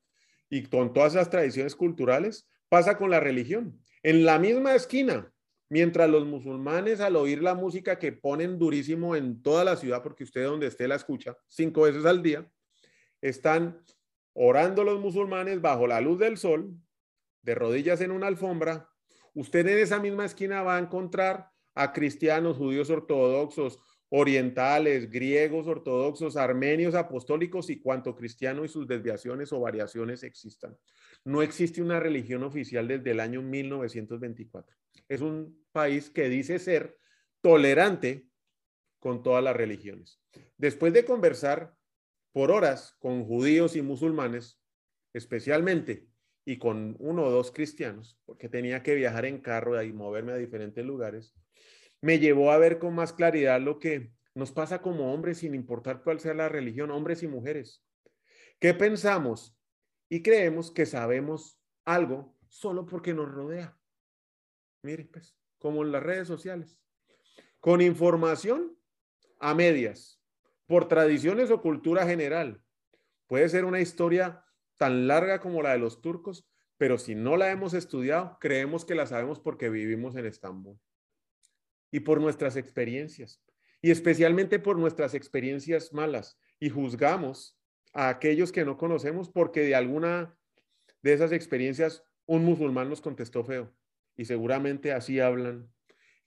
y 0.48 0.62
con 0.66 0.92
todas 0.92 1.16
las 1.16 1.28
tradiciones 1.28 1.74
culturales, 1.74 2.46
pasa 2.68 2.96
con 2.96 3.10
la 3.10 3.18
religión. 3.18 3.82
En 4.04 4.24
la 4.24 4.38
misma 4.38 4.76
esquina, 4.76 5.32
mientras 5.68 6.08
los 6.08 6.26
musulmanes 6.26 7.00
al 7.00 7.16
oír 7.16 7.42
la 7.42 7.54
música 7.54 7.98
que 7.98 8.12
ponen 8.12 8.58
durísimo 8.58 9.16
en 9.16 9.42
toda 9.42 9.64
la 9.64 9.76
ciudad, 9.76 10.02
porque 10.02 10.24
usted 10.24 10.44
donde 10.44 10.66
esté 10.66 10.88
la 10.88 10.96
escucha 10.96 11.36
cinco 11.48 11.82
veces 11.82 12.04
al 12.04 12.22
día, 12.22 12.50
están 13.20 13.82
orando 14.32 14.84
los 14.84 15.00
musulmanes 15.00 15.60
bajo 15.60 15.86
la 15.86 16.00
luz 16.00 16.18
del 16.18 16.38
sol, 16.38 16.74
de 17.42 17.54
rodillas 17.54 18.00
en 18.00 18.10
una 18.10 18.26
alfombra, 18.26 18.88
usted 19.34 19.66
en 19.66 19.78
esa 19.78 19.98
misma 19.98 20.24
esquina 20.24 20.62
va 20.62 20.76
a 20.76 20.80
encontrar 20.80 21.50
a 21.74 21.92
cristianos, 21.92 22.56
judíos 22.56 22.90
ortodoxos, 22.90 23.78
orientales, 24.10 25.10
griegos 25.10 25.66
ortodoxos, 25.66 26.36
armenios 26.36 26.94
apostólicos 26.94 27.68
y 27.70 27.80
cuanto 27.80 28.14
cristiano 28.14 28.64
y 28.64 28.68
sus 28.68 28.88
desviaciones 28.88 29.52
o 29.52 29.60
variaciones 29.60 30.22
existan. 30.22 30.76
No 31.28 31.42
existe 31.42 31.82
una 31.82 32.00
religión 32.00 32.42
oficial 32.42 32.88
desde 32.88 33.10
el 33.10 33.20
año 33.20 33.42
1924. 33.42 34.74
Es 35.10 35.20
un 35.20 35.62
país 35.72 36.08
que 36.08 36.26
dice 36.30 36.58
ser 36.58 36.96
tolerante 37.42 38.26
con 38.98 39.22
todas 39.22 39.44
las 39.44 39.54
religiones. 39.54 40.22
Después 40.56 40.94
de 40.94 41.04
conversar 41.04 41.74
por 42.32 42.50
horas 42.50 42.96
con 42.98 43.26
judíos 43.26 43.76
y 43.76 43.82
musulmanes, 43.82 44.58
especialmente 45.12 46.06
y 46.46 46.56
con 46.56 46.96
uno 46.98 47.24
o 47.24 47.30
dos 47.30 47.52
cristianos, 47.52 48.18
porque 48.24 48.48
tenía 48.48 48.82
que 48.82 48.94
viajar 48.94 49.26
en 49.26 49.42
carro 49.42 49.82
y 49.82 49.92
moverme 49.92 50.32
a 50.32 50.36
diferentes 50.36 50.82
lugares, 50.82 51.34
me 52.00 52.18
llevó 52.18 52.52
a 52.52 52.58
ver 52.58 52.78
con 52.78 52.94
más 52.94 53.12
claridad 53.12 53.60
lo 53.60 53.78
que 53.78 54.12
nos 54.34 54.50
pasa 54.50 54.80
como 54.80 55.12
hombres, 55.12 55.36
sin 55.36 55.54
importar 55.54 56.02
cuál 56.02 56.20
sea 56.20 56.32
la 56.32 56.48
religión, 56.48 56.90
hombres 56.90 57.22
y 57.22 57.28
mujeres. 57.28 57.84
¿Qué 58.58 58.72
pensamos? 58.72 59.57
Y 60.08 60.22
creemos 60.22 60.70
que 60.70 60.86
sabemos 60.86 61.60
algo 61.84 62.36
solo 62.48 62.86
porque 62.86 63.14
nos 63.14 63.30
rodea. 63.30 63.78
Mire, 64.82 65.04
pues, 65.04 65.36
como 65.58 65.82
en 65.82 65.92
las 65.92 66.02
redes 66.02 66.28
sociales. 66.28 66.78
Con 67.60 67.80
información 67.80 68.78
a 69.40 69.54
medias, 69.54 70.22
por 70.66 70.88
tradiciones 70.88 71.50
o 71.50 71.60
cultura 71.60 72.06
general. 72.06 72.62
Puede 73.26 73.48
ser 73.48 73.64
una 73.64 73.80
historia 73.80 74.44
tan 74.76 75.06
larga 75.06 75.40
como 75.40 75.62
la 75.62 75.72
de 75.72 75.78
los 75.78 76.00
turcos, 76.00 76.48
pero 76.76 76.98
si 76.98 77.14
no 77.14 77.36
la 77.36 77.50
hemos 77.50 77.74
estudiado, 77.74 78.38
creemos 78.40 78.84
que 78.84 78.94
la 78.94 79.06
sabemos 79.06 79.40
porque 79.40 79.68
vivimos 79.68 80.14
en 80.16 80.26
Estambul 80.26 80.78
y 81.90 82.00
por 82.00 82.20
nuestras 82.20 82.56
experiencias, 82.56 83.42
y 83.80 83.90
especialmente 83.90 84.58
por 84.58 84.78
nuestras 84.78 85.14
experiencias 85.14 85.92
malas, 85.92 86.38
y 86.60 86.68
juzgamos 86.68 87.57
a 87.92 88.08
aquellos 88.08 88.52
que 88.52 88.64
no 88.64 88.76
conocemos 88.76 89.28
porque 89.28 89.60
de 89.60 89.74
alguna 89.74 90.36
de 91.02 91.12
esas 91.12 91.32
experiencias 91.32 92.02
un 92.26 92.44
musulmán 92.44 92.90
nos 92.90 93.00
contestó 93.00 93.44
feo, 93.44 93.74
y 94.16 94.24
seguramente 94.26 94.92
así 94.92 95.20
hablan, 95.20 95.72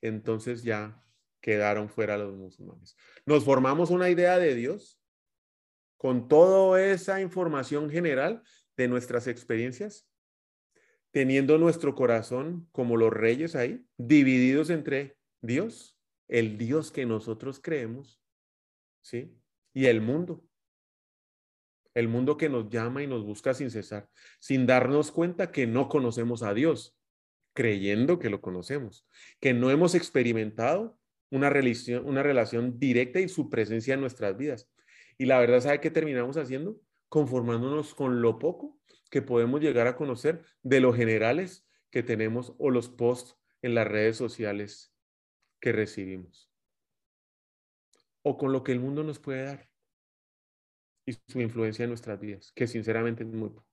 entonces 0.00 0.62
ya 0.62 1.04
quedaron 1.40 1.88
fuera 1.88 2.16
los 2.16 2.34
musulmanes. 2.34 2.96
Nos 3.26 3.44
formamos 3.44 3.90
una 3.90 4.10
idea 4.10 4.38
de 4.38 4.54
Dios 4.54 5.00
con 5.96 6.26
toda 6.26 6.84
esa 6.84 7.20
información 7.20 7.90
general 7.90 8.42
de 8.76 8.88
nuestras 8.88 9.26
experiencias, 9.28 10.08
teniendo 11.12 11.58
nuestro 11.58 11.94
corazón 11.94 12.68
como 12.72 12.96
los 12.96 13.12
reyes 13.12 13.54
ahí, 13.54 13.84
divididos 13.98 14.70
entre 14.70 15.16
Dios, 15.42 15.98
el 16.26 16.58
Dios 16.58 16.90
que 16.90 17.06
nosotros 17.06 17.60
creemos, 17.62 18.20
¿sí? 19.02 19.36
Y 19.74 19.86
el 19.86 20.00
mundo. 20.00 20.44
El 21.94 22.08
mundo 22.08 22.36
que 22.36 22.48
nos 22.48 22.68
llama 22.70 23.02
y 23.02 23.06
nos 23.06 23.24
busca 23.24 23.54
sin 23.54 23.70
cesar, 23.70 24.08
sin 24.40 24.66
darnos 24.66 25.10
cuenta 25.10 25.52
que 25.52 25.66
no 25.66 25.88
conocemos 25.88 26.42
a 26.42 26.54
Dios, 26.54 26.96
creyendo 27.54 28.18
que 28.18 28.30
lo 28.30 28.40
conocemos, 28.40 29.06
que 29.40 29.52
no 29.52 29.70
hemos 29.70 29.94
experimentado 29.94 30.98
una 31.30 31.48
relación, 31.50 32.78
directa 32.78 33.20
y 33.20 33.28
su 33.28 33.48
presencia 33.48 33.94
en 33.94 34.00
nuestras 34.00 34.36
vidas. 34.36 34.70
Y 35.16 35.26
la 35.26 35.38
verdad, 35.38 35.60
¿sabe 35.60 35.80
qué 35.80 35.90
terminamos 35.90 36.36
haciendo? 36.36 36.78
Conformándonos 37.08 37.94
con 37.94 38.20
lo 38.20 38.38
poco 38.38 38.78
que 39.10 39.22
podemos 39.22 39.60
llegar 39.60 39.86
a 39.86 39.96
conocer 39.96 40.42
de 40.62 40.80
los 40.80 40.96
generales 40.96 41.66
que 41.90 42.02
tenemos 42.02 42.54
o 42.58 42.70
los 42.70 42.88
posts 42.88 43.36
en 43.62 43.74
las 43.74 43.86
redes 43.86 44.16
sociales 44.16 44.94
que 45.60 45.72
recibimos. 45.72 46.50
O 48.22 48.36
con 48.36 48.52
lo 48.52 48.62
que 48.62 48.72
el 48.72 48.80
mundo 48.80 49.02
nos 49.02 49.18
puede 49.18 49.44
dar 49.44 49.71
y 51.06 51.12
su 51.12 51.40
influencia 51.40 51.84
en 51.84 51.90
nuestras 51.90 52.20
vidas, 52.20 52.52
que 52.54 52.66
sinceramente 52.66 53.24
es 53.24 53.28
muy 53.28 53.48
poco. 53.48 53.66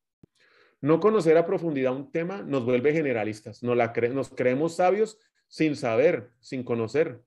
No 0.82 1.00
conocer 1.00 1.38
a 1.38 1.46
profundidad 1.46 1.96
un 1.96 2.12
tema 2.12 2.42
nos 2.42 2.64
vuelve 2.66 2.94
generalistas, 2.94 3.64
nos, 3.64 3.76
la 3.76 3.94
nos 4.14 4.30
creemos 4.30 4.76
sabios 4.76 5.20
sin 5.48 5.76
saber, 5.76 6.32
sin 6.40 6.64
conocer. 6.64 7.22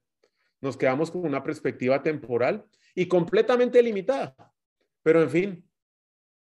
Nos 0.61 0.77
quedamos 0.77 1.11
con 1.11 1.27
una 1.27 1.43
perspectiva 1.43 2.03
temporal 2.03 2.65
y 2.95 3.07
completamente 3.07 3.83
limitada. 3.83 4.35
Pero 5.03 5.23
en 5.23 5.31
fin, 5.31 5.71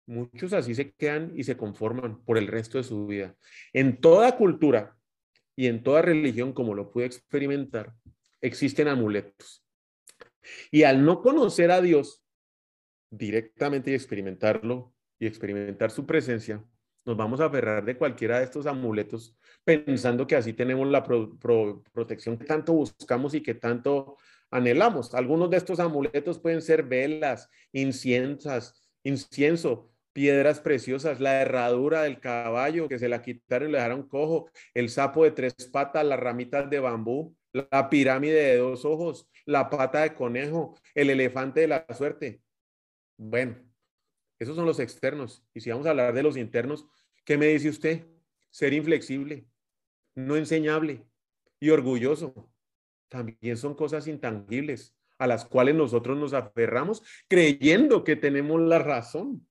muchos 0.06 0.52
así 0.52 0.74
se 0.74 0.92
quedan 0.92 1.32
y 1.36 1.44
se 1.44 1.56
conforman 1.56 2.24
por 2.24 2.38
el 2.38 2.48
resto 2.48 2.78
de 2.78 2.84
su 2.84 3.06
vida. 3.06 3.36
En 3.72 4.00
toda 4.00 4.36
cultura 4.36 4.96
y 5.54 5.66
en 5.66 5.82
toda 5.82 6.02
religión, 6.02 6.52
como 6.52 6.74
lo 6.74 6.90
pude 6.90 7.04
experimentar, 7.04 7.92
existen 8.40 8.88
amuletos. 8.88 9.64
Y 10.70 10.84
al 10.84 11.04
no 11.04 11.20
conocer 11.20 11.70
a 11.70 11.80
Dios 11.80 12.24
directamente 13.10 13.90
y 13.90 13.94
experimentarlo 13.94 14.94
y 15.18 15.26
experimentar 15.26 15.90
su 15.90 16.06
presencia, 16.06 16.64
nos 17.04 17.16
vamos 17.16 17.40
a 17.40 17.46
aferrar 17.46 17.84
de 17.84 17.96
cualquiera 17.96 18.38
de 18.38 18.44
estos 18.44 18.66
amuletos 18.66 19.36
pensando 19.64 20.26
que 20.26 20.36
así 20.36 20.52
tenemos 20.52 20.86
la 20.88 21.02
protección 21.02 22.36
que 22.36 22.44
tanto 22.44 22.74
buscamos 22.74 23.34
y 23.34 23.42
que 23.42 23.54
tanto 23.54 24.16
anhelamos. 24.50 25.14
Algunos 25.14 25.50
de 25.50 25.56
estos 25.56 25.80
amuletos 25.80 26.38
pueden 26.38 26.62
ser 26.62 26.82
velas, 26.82 27.48
inciensas, 27.72 28.90
incienso, 29.02 29.90
piedras 30.12 30.60
preciosas, 30.60 31.20
la 31.20 31.40
herradura 31.40 32.02
del 32.02 32.20
caballo 32.20 32.88
que 32.88 32.98
se 32.98 33.08
la 33.08 33.22
quitaron 33.22 33.68
y 33.68 33.72
le 33.72 33.78
dejaron 33.78 34.08
cojo, 34.08 34.50
el 34.74 34.88
sapo 34.90 35.24
de 35.24 35.30
tres 35.30 35.54
patas, 35.72 36.04
las 36.04 36.18
ramitas 36.18 36.68
de 36.68 36.80
bambú, 36.80 37.34
la 37.52 37.88
pirámide 37.88 38.42
de 38.42 38.56
dos 38.58 38.84
ojos, 38.84 39.28
la 39.46 39.70
pata 39.70 40.02
de 40.02 40.14
conejo, 40.14 40.76
el 40.94 41.10
elefante 41.10 41.60
de 41.60 41.68
la 41.68 41.86
suerte. 41.96 42.42
Bueno, 43.18 43.56
esos 44.38 44.56
son 44.56 44.64
los 44.64 44.78
externos. 44.78 45.44
Y 45.52 45.60
si 45.60 45.70
vamos 45.70 45.86
a 45.86 45.90
hablar 45.90 46.14
de 46.14 46.22
los 46.22 46.36
internos, 46.36 46.86
¿qué 47.24 47.36
me 47.36 47.46
dice 47.46 47.68
usted? 47.68 48.06
Ser 48.50 48.72
inflexible, 48.72 49.46
no 50.14 50.36
enseñable 50.36 51.04
y 51.60 51.70
orgulloso. 51.70 52.50
También 53.08 53.56
son 53.56 53.74
cosas 53.74 54.06
intangibles 54.06 54.94
a 55.18 55.26
las 55.26 55.44
cuales 55.44 55.74
nosotros 55.74 56.16
nos 56.16 56.32
aferramos 56.32 57.02
creyendo 57.28 58.04
que 58.04 58.16
tenemos 58.16 58.60
la 58.60 58.78
razón. 58.78 59.46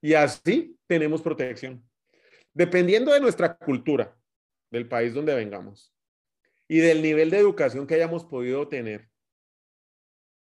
Y 0.00 0.14
así 0.14 0.78
tenemos 0.86 1.22
protección. 1.22 1.86
Dependiendo 2.54 3.12
de 3.12 3.20
nuestra 3.20 3.56
cultura, 3.56 4.16
del 4.70 4.88
país 4.88 5.14
donde 5.14 5.34
vengamos 5.34 5.94
y 6.66 6.78
del 6.78 7.02
nivel 7.02 7.30
de 7.30 7.38
educación 7.38 7.86
que 7.86 7.94
hayamos 7.94 8.24
podido 8.24 8.68
tener, 8.68 9.08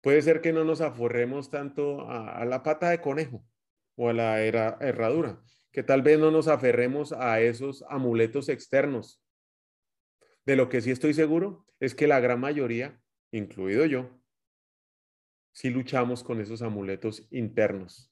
puede 0.02 0.22
ser 0.22 0.42
que 0.42 0.52
no 0.52 0.64
nos 0.64 0.82
aforremos 0.82 1.50
tanto 1.50 2.10
a, 2.10 2.44
la 2.46 2.64
pata 2.64 2.90
de 2.90 3.02
conejo 3.02 3.46
o 3.96 4.10
a 4.10 4.14
la 4.14 4.42
herradura, 4.42 5.42
que 5.72 5.84
tal 5.84 6.02
vez 6.02 6.20
no 6.20 6.32
nos 6.32 6.48
aferremos 6.48 7.14
a 7.14 7.40
esos 7.40 7.84
amuletos 7.88 8.50
externos. 8.50 9.22
De 10.46 10.56
lo 10.56 10.70
que 10.70 10.82
sí 10.82 10.92
estoy 10.92 11.14
seguro 11.14 11.68
es 11.80 11.94
que 11.94 12.08
la 12.08 12.20
gran 12.20 12.40
mayoría, 12.40 13.00
incluido 13.32 13.86
yo, 13.86 14.10
sí 15.52 15.70
luchamos 15.70 16.24
con 16.24 16.42
esos 16.42 16.62
amuletos 16.62 17.28
internos, 17.30 18.12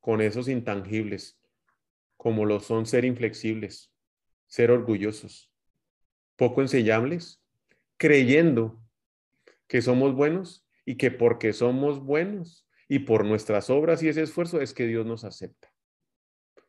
con 0.00 0.20
esos 0.20 0.48
intangibles, 0.48 1.40
como 2.16 2.44
lo 2.44 2.58
son 2.58 2.86
ser 2.86 3.04
inflexibles, 3.04 3.94
ser 4.46 4.72
orgullosos, 4.72 5.52
poco 6.34 6.62
enseñables, 6.62 7.44
creyendo 7.96 8.82
que 9.68 9.82
somos 9.82 10.14
buenos 10.14 10.67
y 10.88 10.94
que 10.94 11.10
porque 11.10 11.52
somos 11.52 12.02
buenos 12.02 12.66
y 12.88 13.00
por 13.00 13.22
nuestras 13.22 13.68
obras 13.68 14.02
y 14.02 14.08
ese 14.08 14.22
esfuerzo 14.22 14.62
es 14.62 14.72
que 14.72 14.86
Dios 14.86 15.04
nos 15.04 15.22
acepta. 15.22 15.70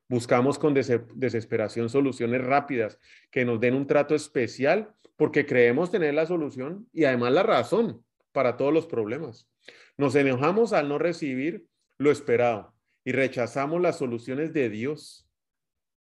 Buscamos 0.09 0.59
con 0.59 0.73
desesperación 0.73 1.87
soluciones 1.87 2.43
rápidas 2.43 2.99
que 3.31 3.45
nos 3.45 3.61
den 3.61 3.75
un 3.75 3.87
trato 3.87 4.15
especial 4.15 4.93
porque 5.15 5.45
creemos 5.45 5.89
tener 5.89 6.15
la 6.15 6.25
solución 6.25 6.89
y 6.91 7.05
además 7.05 7.31
la 7.31 7.43
razón 7.43 8.03
para 8.33 8.57
todos 8.57 8.73
los 8.73 8.87
problemas. 8.87 9.49
Nos 9.95 10.13
enojamos 10.15 10.73
al 10.73 10.89
no 10.89 10.99
recibir 10.99 11.67
lo 11.97 12.11
esperado 12.11 12.75
y 13.05 13.13
rechazamos 13.13 13.79
las 13.79 13.99
soluciones 13.99 14.51
de 14.51 14.69
Dios 14.69 15.29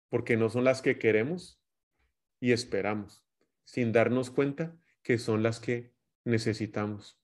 porque 0.07 0.38
no 0.38 0.49
son 0.49 0.63
las 0.63 0.81
que 0.81 0.97
queremos 0.97 1.62
y 2.39 2.53
esperamos, 2.53 3.25
sin 3.65 3.91
darnos 3.91 4.31
cuenta 4.31 4.73
que 5.03 5.17
son 5.17 5.43
las 5.43 5.59
que 5.59 5.91
necesitamos. 6.23 7.18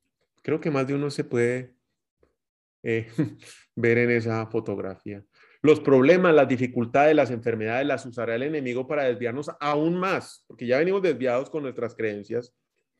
Creo 0.45 0.61
que 0.61 0.69
más 0.69 0.85
de 0.85 0.93
uno 0.93 1.09
se 1.09 1.23
puede 1.23 1.73
eh, 2.83 3.07
ver 3.75 3.97
en 3.97 4.11
esa 4.11 4.45
fotografía. 4.45 5.25
Los 5.63 5.79
problemas, 5.79 6.35
las 6.35 6.47
dificultades, 6.47 7.15
las 7.15 7.31
enfermedades 7.31 7.87
las 7.87 8.05
usará 8.05 8.35
el 8.35 8.43
enemigo 8.43 8.85
para 8.85 9.05
desviarnos 9.05 9.49
aún 9.59 9.95
más, 9.95 10.45
porque 10.45 10.67
ya 10.67 10.77
venimos 10.77 11.01
desviados 11.01 11.49
con 11.49 11.63
nuestras 11.63 11.95
creencias, 11.95 12.53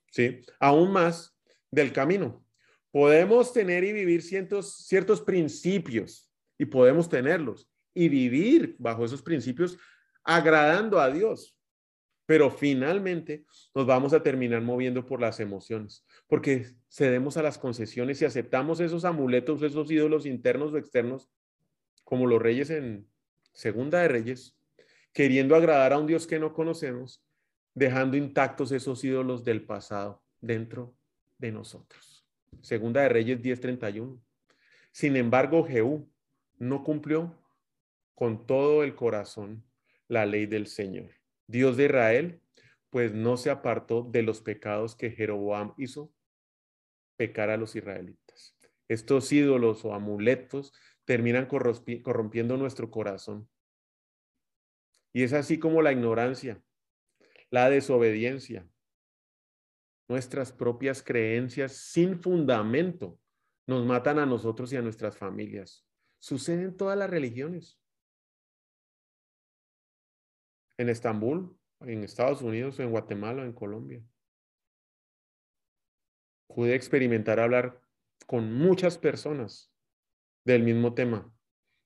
¿sí? 0.10 0.42
Aún 0.60 0.92
más 0.92 1.38
del 1.70 1.94
camino. 1.94 2.44
Podemos 2.90 3.54
tener 3.54 3.84
y 3.84 3.94
vivir 3.94 4.24
ciertos, 4.24 4.88
ciertos 4.88 5.22
principios 5.22 6.28
y 6.58 6.66
podemos 6.66 7.08
tenerlos 7.08 7.70
y 7.94 8.10
vivir 8.10 8.76
bajo 8.80 9.06
esos 9.06 9.22
principios 9.22 9.78
agradando 10.24 11.00
a 11.00 11.12
Dios. 11.12 11.55
Pero 12.26 12.50
finalmente 12.50 13.46
nos 13.76 13.86
vamos 13.86 14.14
a 14.14 14.24
terminar 14.24 14.62
moviendo 14.62 15.06
por 15.06 15.22
las 15.22 15.40
emociones, 15.40 16.06
porque 16.28 16.66
cedemos 16.90 17.38
a 17.38 17.44
las 17.44 17.58
concesiones 17.58 18.22
y 18.22 18.26
aceptamos 18.26 18.80
esos 18.80 19.06
amuletos, 19.06 19.62
esos 19.62 19.92
ídolos 19.92 20.26
internos 20.26 20.74
o 20.74 20.78
externos, 20.78 21.30
como 22.04 22.26
los 22.26 22.42
reyes 22.42 22.70
en 22.70 23.08
Segunda 23.54 24.02
de 24.02 24.08
Reyes, 24.08 24.58
queriendo 25.14 25.56
agradar 25.56 25.94
a 25.94 26.00
un 26.00 26.08
Dios 26.08 26.28
que 26.28 26.40
no 26.40 26.54
conocemos, 26.54 27.24
dejando 27.74 28.18
intactos 28.18 28.72
esos 28.72 29.04
ídolos 29.04 29.44
del 29.44 29.64
pasado 29.64 30.24
dentro 30.42 30.96
de 31.38 31.52
nosotros. 31.52 32.26
Segunda 32.62 33.02
de 33.02 33.10
Reyes 33.10 33.42
10:31. 33.42 34.20
Sin 34.92 35.16
embargo, 35.16 35.64
Jehú 35.64 36.10
no 36.58 36.84
cumplió 36.84 37.38
con 38.14 38.48
todo 38.48 38.84
el 38.84 38.96
corazón 38.96 39.64
la 40.08 40.26
ley 40.26 40.46
del 40.46 40.68
Señor 40.68 41.15
Dios 41.48 41.78
de 41.78 41.86
Israel, 41.86 42.42
pues 42.90 43.14
no 43.14 43.38
se 43.38 43.50
apartó 43.50 44.04
de 44.04 44.24
los 44.24 44.42
pecados 44.42 44.96
que 44.96 45.12
Jeroboam 45.12 45.74
hizo 45.78 46.14
pecar 47.18 47.50
a 47.50 47.58
los 47.58 47.76
israelitas. 47.76 48.58
Estos 48.88 49.32
ídolos 49.32 49.84
o 49.86 49.94
amuletos 49.94 50.74
terminan 51.06 51.48
corrompiendo 51.48 52.58
nuestro 52.58 52.92
corazón. 52.92 53.50
Y 55.14 55.24
es 55.24 55.34
así 55.34 55.60
como 55.60 55.82
la 55.82 55.92
ignorancia, 55.92 56.62
la 57.50 57.70
desobediencia, 57.70 58.68
nuestras 60.08 60.52
propias 60.52 61.02
creencias 61.02 61.74
sin 61.74 62.22
fundamento 62.22 63.20
nos 63.68 63.86
matan 63.86 64.20
a 64.20 64.26
nosotros 64.26 64.72
y 64.72 64.78
a 64.78 64.82
nuestras 64.82 65.18
familias. 65.18 65.86
Sucede 66.20 66.64
en 66.64 66.78
todas 66.78 66.98
las 66.98 67.10
religiones 67.10 67.80
en 70.78 70.90
Estambul, 70.90 71.58
en 71.82 72.04
Estados 72.04 72.42
Unidos, 72.42 72.80
en 72.80 72.92
Guatemala, 72.92 73.44
en 73.44 73.54
Colombia. 73.54 74.02
Pude 76.48 76.76
experimentar 76.76 77.40
hablar 77.40 77.82
con 78.26 78.54
muchas 78.54 78.98
personas 78.98 79.74
del 80.46 80.64
mismo 80.64 80.94
tema, 80.94 81.34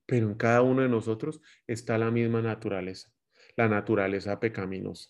pero 0.06 0.28
en 0.28 0.36
cada 0.36 0.62
uno 0.62 0.82
de 0.82 0.90
nosotros 0.90 1.42
está 1.68 1.98
la 1.98 2.12
misma 2.12 2.42
naturaleza, 2.42 3.12
la 3.56 3.68
naturaleza 3.68 4.40
pecaminosa. 4.40 5.10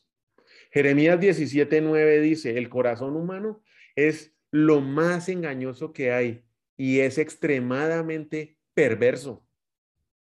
Jeremías 0.71 1.19
17:9 1.19 2.21
dice, 2.21 2.57
el 2.57 2.69
corazón 2.69 3.15
humano 3.15 3.63
es 3.95 4.35
lo 4.51 4.81
más 4.81 5.29
engañoso 5.29 5.93
que 5.93 6.11
hay 6.11 6.45
y 6.77 6.99
es 6.99 7.17
extremadamente 7.17 8.57
perverso, 8.73 9.45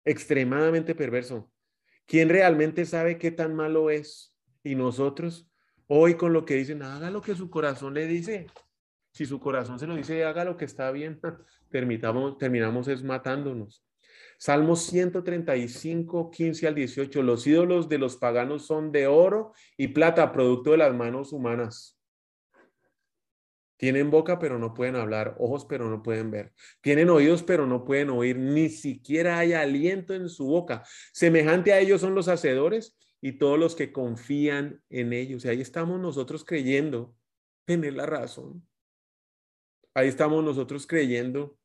extremadamente 0.04 0.94
perverso. 0.94 1.51
¿Quién 2.12 2.28
realmente 2.28 2.84
sabe 2.84 3.16
qué 3.16 3.30
tan 3.30 3.54
malo 3.54 3.88
es? 3.88 4.36
Y 4.62 4.74
nosotros, 4.74 5.50
hoy 5.86 6.16
con 6.16 6.34
lo 6.34 6.44
que 6.44 6.56
dicen, 6.56 6.82
haga 6.82 7.10
lo 7.10 7.22
que 7.22 7.34
su 7.34 7.48
corazón 7.48 7.94
le 7.94 8.06
dice. 8.06 8.48
Si 9.12 9.24
su 9.24 9.40
corazón 9.40 9.78
se 9.78 9.86
lo 9.86 9.96
dice, 9.96 10.22
haga 10.22 10.44
lo 10.44 10.58
que 10.58 10.66
está 10.66 10.90
bien, 10.90 11.22
terminamos, 11.70 12.36
terminamos 12.36 12.86
es 12.88 13.02
matándonos. 13.02 13.82
Salmos 14.36 14.82
135, 14.82 16.30
15 16.30 16.68
al 16.68 16.74
18. 16.74 17.22
Los 17.22 17.46
ídolos 17.46 17.88
de 17.88 17.96
los 17.96 18.18
paganos 18.18 18.66
son 18.66 18.92
de 18.92 19.06
oro 19.06 19.54
y 19.78 19.88
plata, 19.88 20.32
producto 20.32 20.72
de 20.72 20.76
las 20.76 20.94
manos 20.94 21.32
humanas. 21.32 21.98
Tienen 23.82 24.12
boca, 24.12 24.38
pero 24.38 24.60
no 24.60 24.74
pueden 24.74 24.94
hablar, 24.94 25.34
ojos, 25.40 25.64
pero 25.64 25.90
no 25.90 26.04
pueden 26.04 26.30
ver. 26.30 26.52
Tienen 26.82 27.10
oídos, 27.10 27.42
pero 27.42 27.66
no 27.66 27.84
pueden 27.84 28.10
oír. 28.10 28.38
Ni 28.38 28.68
siquiera 28.68 29.38
hay 29.38 29.54
aliento 29.54 30.14
en 30.14 30.28
su 30.28 30.46
boca. 30.46 30.84
Semejante 31.12 31.72
a 31.72 31.80
ellos 31.80 32.00
son 32.00 32.14
los 32.14 32.28
hacedores 32.28 32.96
y 33.20 33.32
todos 33.38 33.58
los 33.58 33.74
que 33.74 33.90
confían 33.90 34.80
en 34.88 35.12
ellos. 35.12 35.44
Y 35.44 35.48
ahí 35.48 35.60
estamos 35.60 35.98
nosotros 35.98 36.44
creyendo 36.44 37.16
tener 37.64 37.94
la 37.94 38.06
razón. 38.06 38.64
Ahí 39.94 40.06
estamos 40.06 40.44
nosotros 40.44 40.86
creyendo 40.86 41.58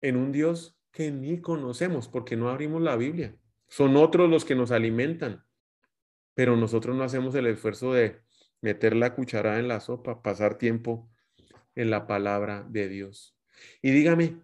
en 0.00 0.14
un 0.14 0.30
Dios 0.30 0.78
que 0.92 1.10
ni 1.10 1.40
conocemos 1.40 2.06
porque 2.06 2.36
no 2.36 2.50
abrimos 2.50 2.80
la 2.80 2.94
Biblia. 2.94 3.36
son 3.66 3.96
otros 3.96 4.30
los 4.30 4.44
que 4.44 4.54
nos 4.54 4.70
alimentan, 4.70 5.44
pero 6.34 6.54
nosotros 6.54 6.94
no 6.94 7.02
hacemos 7.02 7.34
el 7.34 7.48
esfuerzo 7.48 7.92
de 7.92 8.23
meter 8.64 8.96
la 8.96 9.14
cucharada 9.14 9.58
en 9.58 9.68
la 9.68 9.78
sopa, 9.78 10.22
pasar 10.22 10.56
tiempo 10.56 11.10
en 11.74 11.90
la 11.90 12.06
palabra 12.06 12.66
de 12.66 12.88
Dios. 12.88 13.36
Y 13.82 13.90
dígame, 13.90 14.40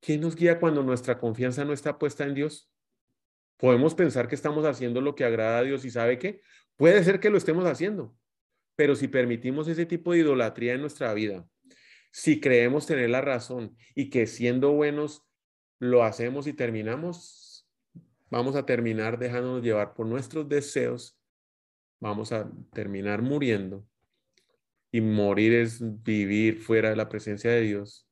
¿quién 0.00 0.20
nos 0.20 0.36
guía 0.36 0.60
cuando 0.60 0.84
nuestra 0.84 1.18
confianza 1.18 1.64
no 1.64 1.72
está 1.72 1.98
puesta 1.98 2.22
en 2.22 2.34
Dios? 2.34 2.70
Podemos 3.56 3.96
pensar 3.96 4.28
que 4.28 4.36
estamos 4.36 4.64
haciendo 4.64 5.00
lo 5.00 5.16
que 5.16 5.24
agrada 5.24 5.58
a 5.58 5.62
Dios 5.64 5.84
y 5.84 5.90
sabe 5.90 6.16
que 6.16 6.42
puede 6.76 7.02
ser 7.02 7.18
que 7.18 7.28
lo 7.28 7.38
estemos 7.38 7.66
haciendo, 7.66 8.16
pero 8.76 8.94
si 8.94 9.08
permitimos 9.08 9.66
ese 9.66 9.84
tipo 9.84 10.12
de 10.12 10.18
idolatría 10.20 10.74
en 10.74 10.82
nuestra 10.82 11.12
vida, 11.12 11.44
si 12.12 12.40
creemos 12.40 12.86
tener 12.86 13.10
la 13.10 13.20
razón 13.20 13.76
y 13.96 14.10
que 14.10 14.28
siendo 14.28 14.70
buenos 14.70 15.26
lo 15.80 16.04
hacemos 16.04 16.46
y 16.46 16.52
terminamos, 16.52 17.68
vamos 18.30 18.54
a 18.54 18.64
terminar 18.64 19.18
dejándonos 19.18 19.64
llevar 19.64 19.92
por 19.94 20.06
nuestros 20.06 20.48
deseos, 20.48 21.19
vamos 22.00 22.32
a 22.32 22.50
terminar 22.72 23.22
muriendo. 23.22 23.86
Y 24.92 25.00
morir 25.00 25.54
es 25.54 25.80
vivir 26.02 26.58
fuera 26.58 26.90
de 26.90 26.96
la 26.96 27.08
presencia 27.08 27.50
de 27.50 27.60
Dios 27.60 28.08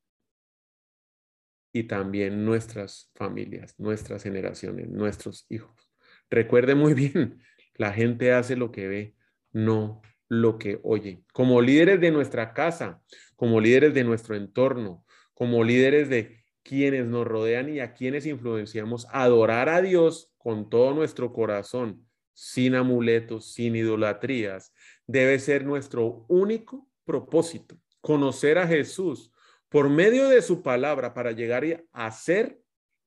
y 1.72 1.84
también 1.84 2.44
nuestras 2.44 3.10
familias, 3.14 3.74
nuestras 3.78 4.22
generaciones, 4.22 4.88
nuestros 4.88 5.46
hijos. 5.48 5.90
Recuerde 6.30 6.74
muy 6.74 6.94
bien, 6.94 7.42
la 7.74 7.92
gente 7.92 8.32
hace 8.32 8.56
lo 8.56 8.70
que 8.70 8.88
ve, 8.88 9.14
no 9.52 10.02
lo 10.28 10.58
que 10.58 10.78
oye. 10.82 11.22
Como 11.32 11.60
líderes 11.60 12.00
de 12.00 12.10
nuestra 12.10 12.52
casa, 12.52 13.02
como 13.36 13.60
líderes 13.60 13.94
de 13.94 14.04
nuestro 14.04 14.36
entorno, 14.36 15.04
como 15.34 15.64
líderes 15.64 16.08
de 16.08 16.44
quienes 16.62 17.06
nos 17.06 17.26
rodean 17.26 17.68
y 17.70 17.80
a 17.80 17.94
quienes 17.94 18.26
influenciamos, 18.26 19.06
adorar 19.10 19.68
a 19.68 19.80
Dios 19.80 20.32
con 20.36 20.68
todo 20.68 20.92
nuestro 20.94 21.32
corazón, 21.32 22.06
sin 22.38 22.76
amuletos, 22.76 23.52
sin 23.52 23.74
idolatrías, 23.74 24.72
debe 25.08 25.40
ser 25.40 25.64
nuestro 25.64 26.24
único 26.28 26.88
propósito. 27.04 27.76
Conocer 28.00 28.58
a 28.58 28.68
Jesús 28.68 29.32
por 29.68 29.90
medio 29.90 30.28
de 30.28 30.40
su 30.40 30.62
palabra 30.62 31.14
para 31.14 31.32
llegar 31.32 31.64
a 31.92 32.06
hacer 32.06 32.62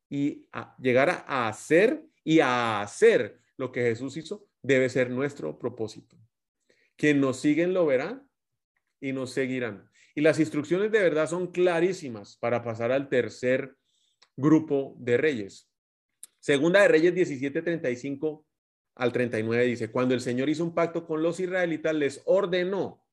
y 0.10 0.50
llegar 0.82 1.10
a 1.10 1.48
hacer 1.48 2.04
y 2.26 2.42
a 2.42 2.82
hacer 2.82 3.40
lo 3.56 3.72
que 3.72 3.84
Jesús 3.84 4.18
hizo 4.18 4.50
debe 4.62 4.90
ser 4.90 5.10
nuestro 5.10 5.58
propósito. 5.58 6.18
Quien 6.98 7.22
nos 7.22 7.40
siguen 7.40 7.74
lo 7.74 7.86
verán 7.86 8.30
y 9.00 9.14
nos 9.14 9.32
seguirán. 9.32 9.90
Y 10.14 10.20
las 10.20 10.42
instrucciones 10.42 10.92
de 10.92 11.00
verdad 11.00 11.30
son 11.30 11.54
clarísimas 11.54 12.36
para 12.36 12.62
pasar 12.62 12.92
al 12.92 13.08
tercer 13.08 13.78
grupo 14.36 14.94
de 15.00 15.16
reyes. 15.16 15.72
Segunda 16.42 16.82
de 16.82 16.90
Reyes 16.90 17.16
17:35 17.16 18.46
al 18.96 19.12
39 19.12 19.66
dice, 19.66 19.92
cuando 19.92 20.14
el 20.14 20.22
Señor 20.22 20.50
hizo 20.50 20.64
un 20.64 20.74
pacto 20.74 21.06
con 21.06 21.24
los 21.24 21.40
israelitas, 21.40 21.96
les 21.96 22.22
ordenó, 22.26 23.04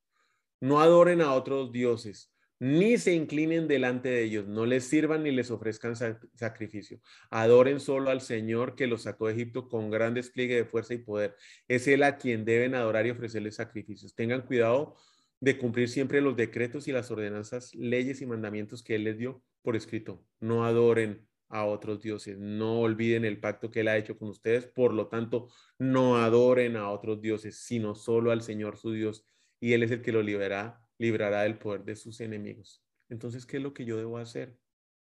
no 0.59 0.81
adoren 0.81 1.21
a 1.21 1.33
otros 1.33 1.71
dioses, 1.71 2.33
ni 2.59 2.97
se 2.97 3.13
inclinen 3.13 3.69
delante 3.69 4.09
de 4.09 4.23
ellos, 4.23 4.47
no 4.47 4.65
les 4.65 4.83
sirvan 4.83 5.23
ni 5.23 5.31
les 5.31 5.49
ofrezcan 5.49 5.95
sacrificio. 6.35 6.99
Adoren 7.29 7.79
solo 7.79 8.09
al 8.09 8.19
Señor 8.19 8.75
que 8.75 8.87
los 8.87 9.03
sacó 9.03 9.27
de 9.27 9.33
Egipto 9.33 9.69
con 9.69 9.89
gran 9.89 10.13
despliegue 10.13 10.55
de 10.55 10.65
fuerza 10.65 10.93
y 10.93 10.97
poder. 10.97 11.37
Es 11.69 11.87
Él 11.87 12.03
a 12.03 12.17
quien 12.17 12.43
deben 12.43 12.75
adorar 12.75 13.07
y 13.07 13.11
ofrecerles 13.11 13.55
sacrificios. 13.55 14.13
Tengan 14.13 14.41
cuidado 14.41 14.97
de 15.39 15.57
cumplir 15.57 15.87
siempre 15.87 16.19
los 16.19 16.35
decretos 16.35 16.89
y 16.89 16.91
las 16.91 17.09
ordenanzas, 17.11 17.73
leyes 17.75 18.21
y 18.21 18.25
mandamientos 18.25 18.83
que 18.83 18.95
Él 18.95 19.05
les 19.05 19.17
dio 19.17 19.41
por 19.61 19.77
escrito. 19.77 20.21
No 20.41 20.65
adoren 20.65 21.28
a 21.49 21.65
otros 21.65 22.01
dioses, 22.01 22.37
no 22.37 22.79
olviden 22.81 23.25
el 23.25 23.39
pacto 23.39 23.71
que 23.71 23.81
Él 23.81 23.87
ha 23.87 23.97
hecho 23.97 24.17
con 24.17 24.29
ustedes, 24.29 24.65
por 24.67 24.93
lo 24.93 25.07
tanto, 25.07 25.49
no 25.77 26.17
adoren 26.17 26.77
a 26.77 26.89
otros 26.89 27.21
dioses, 27.21 27.57
sino 27.57 27.95
solo 27.95 28.31
al 28.31 28.41
Señor 28.41 28.77
su 28.77 28.91
Dios, 28.91 29.25
y 29.59 29.73
Él 29.73 29.83
es 29.83 29.91
el 29.91 30.01
que 30.01 30.11
lo 30.11 30.21
liberará 30.21 30.81
librará 30.99 31.43
del 31.43 31.57
poder 31.57 31.83
de 31.85 31.95
sus 31.95 32.19
enemigos. 32.21 32.83
Entonces, 33.07 33.47
¿qué 33.47 33.57
es 33.57 33.63
lo 33.63 33.73
que 33.73 33.85
yo 33.85 33.97
debo 33.97 34.19
hacer? 34.19 34.59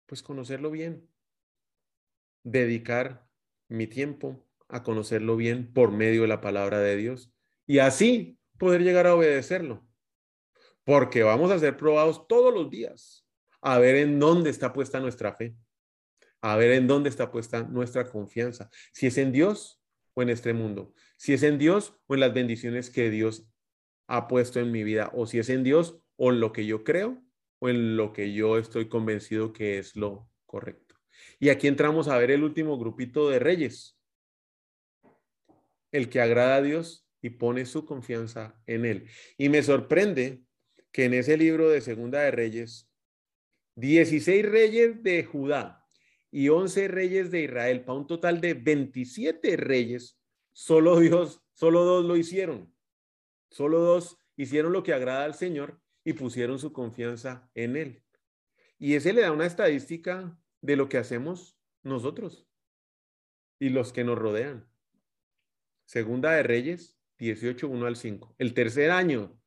Pues 0.05 0.21
conocerlo 0.21 0.69
bien, 0.69 1.09
dedicar 2.43 3.27
mi 3.67 3.87
tiempo 3.87 4.45
a 4.67 4.83
conocerlo 4.83 5.35
bien 5.35 5.73
por 5.73 5.91
medio 5.91 6.21
de 6.21 6.27
la 6.27 6.41
palabra 6.41 6.79
de 6.79 6.95
Dios 6.95 7.33
y 7.65 7.79
así 7.79 8.37
poder 8.59 8.83
llegar 8.83 9.07
a 9.07 9.15
obedecerlo. 9.15 9.87
Porque 10.83 11.23
vamos 11.23 11.49
a 11.51 11.59
ser 11.59 11.77
probados 11.77 12.27
todos 12.27 12.53
los 12.53 12.69
días 12.69 13.25
a 13.61 13.79
ver 13.79 13.95
en 13.95 14.19
dónde 14.19 14.49
está 14.49 14.73
puesta 14.73 14.99
nuestra 14.99 15.33
fe, 15.33 15.55
a 16.41 16.55
ver 16.55 16.71
en 16.71 16.87
dónde 16.87 17.09
está 17.09 17.31
puesta 17.31 17.63
nuestra 17.63 18.09
confianza, 18.09 18.69
si 18.93 19.07
es 19.07 19.17
en 19.17 19.31
Dios 19.31 19.81
o 20.13 20.21
en 20.21 20.29
este 20.29 20.53
mundo, 20.53 20.93
si 21.17 21.33
es 21.33 21.43
en 21.43 21.57
Dios 21.57 21.95
o 22.07 22.13
en 22.13 22.21
las 22.21 22.33
bendiciones 22.33 22.89
que 22.89 23.09
Dios 23.09 23.47
ha 24.07 24.27
puesto 24.27 24.59
en 24.59 24.71
mi 24.71 24.83
vida, 24.83 25.11
o 25.13 25.25
si 25.25 25.39
es 25.39 25.49
en 25.49 25.63
Dios, 25.63 25.99
o 26.15 26.31
en 26.31 26.39
lo 26.39 26.51
que 26.51 26.65
yo 26.65 26.83
creo, 26.83 27.23
o 27.59 27.69
en 27.69 27.95
lo 27.95 28.13
que 28.13 28.33
yo 28.33 28.57
estoy 28.57 28.89
convencido 28.89 29.53
que 29.53 29.77
es 29.77 29.95
lo 29.95 30.29
correcto. 30.45 30.95
Y 31.39 31.49
aquí 31.49 31.67
entramos 31.67 32.07
a 32.07 32.17
ver 32.17 32.31
el 32.31 32.43
último 32.43 32.77
grupito 32.77 33.29
de 33.29 33.39
reyes, 33.39 33.97
el 35.91 36.09
que 36.09 36.21
agrada 36.21 36.55
a 36.57 36.61
Dios 36.61 37.07
y 37.21 37.31
pone 37.31 37.65
su 37.65 37.85
confianza 37.85 38.59
en 38.65 38.85
Él. 38.85 39.07
Y 39.37 39.49
me 39.49 39.61
sorprende 39.61 40.41
que 40.91 41.05
en 41.05 41.13
ese 41.13 41.37
libro 41.37 41.69
de 41.69 41.81
Segunda 41.81 42.21
de 42.21 42.31
Reyes, 42.31 42.89
16 43.75 44.45
reyes 44.45 45.03
de 45.03 45.23
Judá 45.23 45.78
y 46.31 46.49
11 46.49 46.87
reyes 46.87 47.31
de 47.31 47.43
Israel, 47.43 47.83
para 47.83 47.97
un 47.97 48.07
total 48.07 48.39
de 48.41 48.53
27 48.53 49.57
reyes, 49.57 50.19
solo 50.51 50.99
Dios, 50.99 51.41
solo 51.53 51.83
dos 51.83 52.05
lo 52.05 52.15
hicieron. 52.15 52.73
Solo 53.49 53.79
dos 53.79 54.17
hicieron 54.35 54.73
lo 54.73 54.83
que 54.83 54.93
agrada 54.93 55.25
al 55.25 55.33
Señor 55.33 55.81
y 56.03 56.13
pusieron 56.13 56.59
su 56.59 56.71
confianza 56.71 57.49
en 57.55 57.75
Él. 57.75 58.03
Y 58.77 58.95
ese 58.95 59.13
le 59.13 59.21
da 59.21 59.31
una 59.31 59.45
estadística 59.45 60.37
de 60.61 60.75
lo 60.75 60.87
que 60.87 60.97
hacemos 60.97 61.57
nosotros 61.83 62.47
y 63.59 63.69
los 63.69 63.91
que 63.91 64.03
nos 64.03 64.17
rodean. 64.17 64.69
Segunda 65.85 66.31
de 66.33 66.43
Reyes 66.43 66.97
18, 67.17 67.67
1 67.67 67.85
al 67.85 67.95
5. 67.95 68.35
El 68.37 68.53
tercer 68.53 68.91
año 68.91 69.37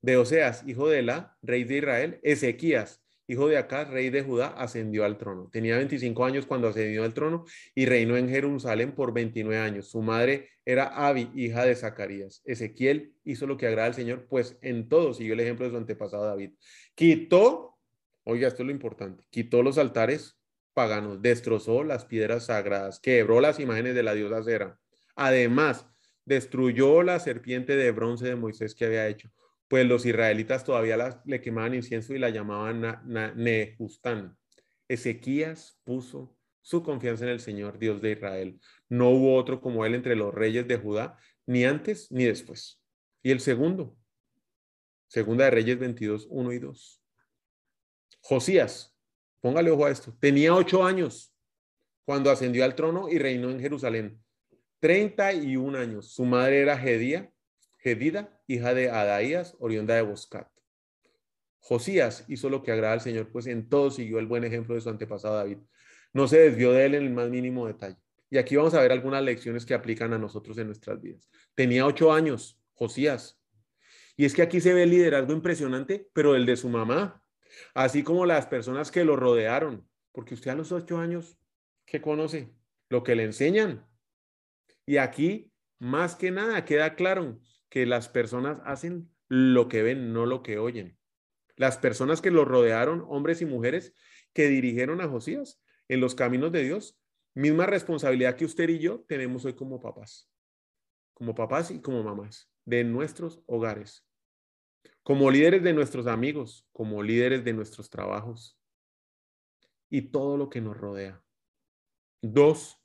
de 0.00 0.16
Oseas, 0.16 0.66
hijo 0.66 0.88
de 0.88 1.02
la, 1.02 1.38
rey 1.42 1.64
de 1.64 1.78
Israel, 1.78 2.20
Ezequías, 2.22 3.04
hijo 3.28 3.46
de 3.46 3.58
Acaz, 3.58 3.88
rey 3.88 4.10
de 4.10 4.22
Judá, 4.22 4.48
ascendió 4.48 5.04
al 5.04 5.18
trono. 5.18 5.48
Tenía 5.52 5.76
25 5.76 6.24
años 6.24 6.46
cuando 6.46 6.68
ascendió 6.68 7.04
al 7.04 7.14
trono 7.14 7.44
y 7.74 7.84
reinó 7.86 8.16
en 8.16 8.28
Jerusalén 8.28 8.92
por 8.92 9.12
29 9.12 9.62
años. 9.62 9.88
Su 9.88 10.02
madre 10.02 10.48
era 10.64 10.86
Abi, 10.86 11.30
hija 11.34 11.64
de 11.64 11.76
Zacarías. 11.76 12.42
Ezequiel 12.44 13.14
hizo 13.24 13.46
lo 13.46 13.58
que 13.58 13.66
agrada 13.66 13.86
al 13.86 13.94
Señor, 13.94 14.26
pues 14.28 14.58
en 14.62 14.88
todo 14.88 15.12
siguió 15.12 15.34
el 15.34 15.40
ejemplo 15.40 15.66
de 15.66 15.72
su 15.72 15.76
antepasado 15.76 16.24
David. 16.24 16.52
Quitó, 16.94 17.78
oiga, 18.24 18.48
esto 18.48 18.62
es 18.62 18.66
lo 18.66 18.72
importante, 18.72 19.22
quitó 19.30 19.62
los 19.62 19.76
altares 19.76 20.38
paganos, 20.72 21.20
destrozó 21.20 21.84
las 21.84 22.06
piedras 22.06 22.46
sagradas, 22.46 22.98
quebró 22.98 23.40
las 23.40 23.60
imágenes 23.60 23.94
de 23.94 24.02
la 24.02 24.14
diosa 24.14 24.42
Cera. 24.42 24.78
Además, 25.16 25.86
destruyó 26.24 27.02
la 27.02 27.20
serpiente 27.20 27.76
de 27.76 27.90
bronce 27.90 28.26
de 28.26 28.36
Moisés 28.36 28.74
que 28.74 28.86
había 28.86 29.08
hecho 29.08 29.30
pues 29.68 29.86
los 29.86 30.06
israelitas 30.06 30.64
todavía 30.64 31.22
le 31.24 31.40
quemaban 31.40 31.74
incienso 31.74 32.14
y 32.14 32.18
la 32.18 32.30
llamaban 32.30 33.02
Nehustán. 33.36 34.36
Ezequías 34.88 35.78
puso 35.84 36.36
su 36.62 36.82
confianza 36.82 37.24
en 37.24 37.30
el 37.30 37.40
Señor, 37.40 37.78
Dios 37.78 38.00
de 38.00 38.12
Israel. 38.12 38.60
No 38.88 39.10
hubo 39.10 39.36
otro 39.36 39.60
como 39.60 39.84
él 39.84 39.94
entre 39.94 40.16
los 40.16 40.34
reyes 40.34 40.66
de 40.66 40.78
Judá, 40.78 41.18
ni 41.46 41.64
antes 41.64 42.10
ni 42.10 42.24
después. 42.24 42.82
Y 43.22 43.30
el 43.30 43.40
segundo, 43.40 43.96
segunda 45.06 45.44
de 45.44 45.50
Reyes 45.50 45.78
22, 45.78 46.26
1 46.30 46.52
y 46.52 46.58
2. 46.58 47.02
Josías, 48.20 48.96
póngale 49.40 49.70
ojo 49.70 49.86
a 49.86 49.90
esto, 49.90 50.16
tenía 50.18 50.54
ocho 50.54 50.84
años 50.84 51.34
cuando 52.04 52.30
ascendió 52.30 52.64
al 52.64 52.74
trono 52.74 53.08
y 53.08 53.18
reinó 53.18 53.50
en 53.50 53.60
Jerusalén. 53.60 54.22
31 54.80 55.78
años. 55.78 56.12
Su 56.12 56.24
madre 56.24 56.60
era 56.60 56.78
Gedía, 56.78 57.30
Gedida, 57.78 58.40
hija 58.46 58.74
de 58.74 58.90
Adaías, 58.90 59.56
oriunda 59.60 59.94
de 59.94 60.02
Boscat. 60.02 60.48
Josías 61.60 62.24
hizo 62.28 62.48
lo 62.50 62.62
que 62.62 62.72
agrada 62.72 62.94
al 62.94 63.00
Señor, 63.00 63.30
pues 63.30 63.46
en 63.46 63.68
todo 63.68 63.90
siguió 63.90 64.18
el 64.18 64.26
buen 64.26 64.44
ejemplo 64.44 64.74
de 64.74 64.80
su 64.80 64.88
antepasado 64.88 65.36
David. 65.36 65.58
No 66.12 66.26
se 66.26 66.38
desvió 66.38 66.72
de 66.72 66.86
él 66.86 66.94
en 66.94 67.04
el 67.04 67.10
más 67.10 67.28
mínimo 67.28 67.66
detalle. 67.66 67.96
Y 68.30 68.38
aquí 68.38 68.56
vamos 68.56 68.74
a 68.74 68.80
ver 68.80 68.92
algunas 68.92 69.22
lecciones 69.22 69.64
que 69.64 69.74
aplican 69.74 70.12
a 70.12 70.18
nosotros 70.18 70.58
en 70.58 70.66
nuestras 70.66 71.00
vidas. 71.00 71.28
Tenía 71.54 71.86
ocho 71.86 72.12
años, 72.12 72.60
Josías. 72.74 73.40
Y 74.16 74.24
es 74.24 74.34
que 74.34 74.42
aquí 74.42 74.60
se 74.60 74.74
ve 74.74 74.82
el 74.82 74.90
liderazgo 74.90 75.32
impresionante, 75.32 76.08
pero 76.12 76.34
el 76.34 76.44
de 76.46 76.56
su 76.56 76.68
mamá, 76.68 77.22
así 77.74 78.02
como 78.02 78.26
las 78.26 78.46
personas 78.46 78.90
que 78.90 79.04
lo 79.04 79.16
rodearon. 79.16 79.88
Porque 80.12 80.34
usted 80.34 80.50
a 80.50 80.56
los 80.56 80.72
ocho 80.72 80.98
años, 80.98 81.38
¿qué 81.86 82.00
conoce? 82.00 82.52
Lo 82.88 83.02
que 83.02 83.14
le 83.14 83.24
enseñan. 83.24 83.86
Y 84.84 84.96
aquí, 84.96 85.52
más 85.78 86.16
que 86.16 86.30
nada, 86.30 86.64
queda 86.64 86.96
claro 86.96 87.38
que 87.68 87.86
las 87.86 88.08
personas 88.08 88.60
hacen 88.64 89.10
lo 89.28 89.68
que 89.68 89.82
ven, 89.82 90.12
no 90.12 90.26
lo 90.26 90.42
que 90.42 90.58
oyen. 90.58 90.98
Las 91.56 91.76
personas 91.76 92.20
que 92.20 92.30
lo 92.30 92.44
rodearon, 92.44 93.04
hombres 93.08 93.42
y 93.42 93.46
mujeres 93.46 93.92
que 94.32 94.48
dirigieron 94.48 95.00
a 95.00 95.08
Josías 95.08 95.62
en 95.88 96.00
los 96.00 96.14
caminos 96.14 96.52
de 96.52 96.62
Dios, 96.62 96.98
misma 97.34 97.66
responsabilidad 97.66 98.36
que 98.36 98.44
usted 98.44 98.68
y 98.68 98.78
yo 98.78 99.04
tenemos 99.08 99.44
hoy 99.44 99.54
como 99.54 99.80
papás, 99.80 100.30
como 101.14 101.34
papás 101.34 101.70
y 101.70 101.80
como 101.80 102.02
mamás 102.02 102.50
de 102.64 102.84
nuestros 102.84 103.42
hogares, 103.46 104.06
como 105.02 105.30
líderes 105.30 105.62
de 105.62 105.72
nuestros 105.72 106.06
amigos, 106.06 106.66
como 106.72 107.02
líderes 107.02 107.44
de 107.44 107.52
nuestros 107.52 107.90
trabajos 107.90 108.58
y 109.90 110.02
todo 110.10 110.36
lo 110.36 110.48
que 110.48 110.60
nos 110.60 110.76
rodea. 110.76 111.22
Dos, 112.20 112.82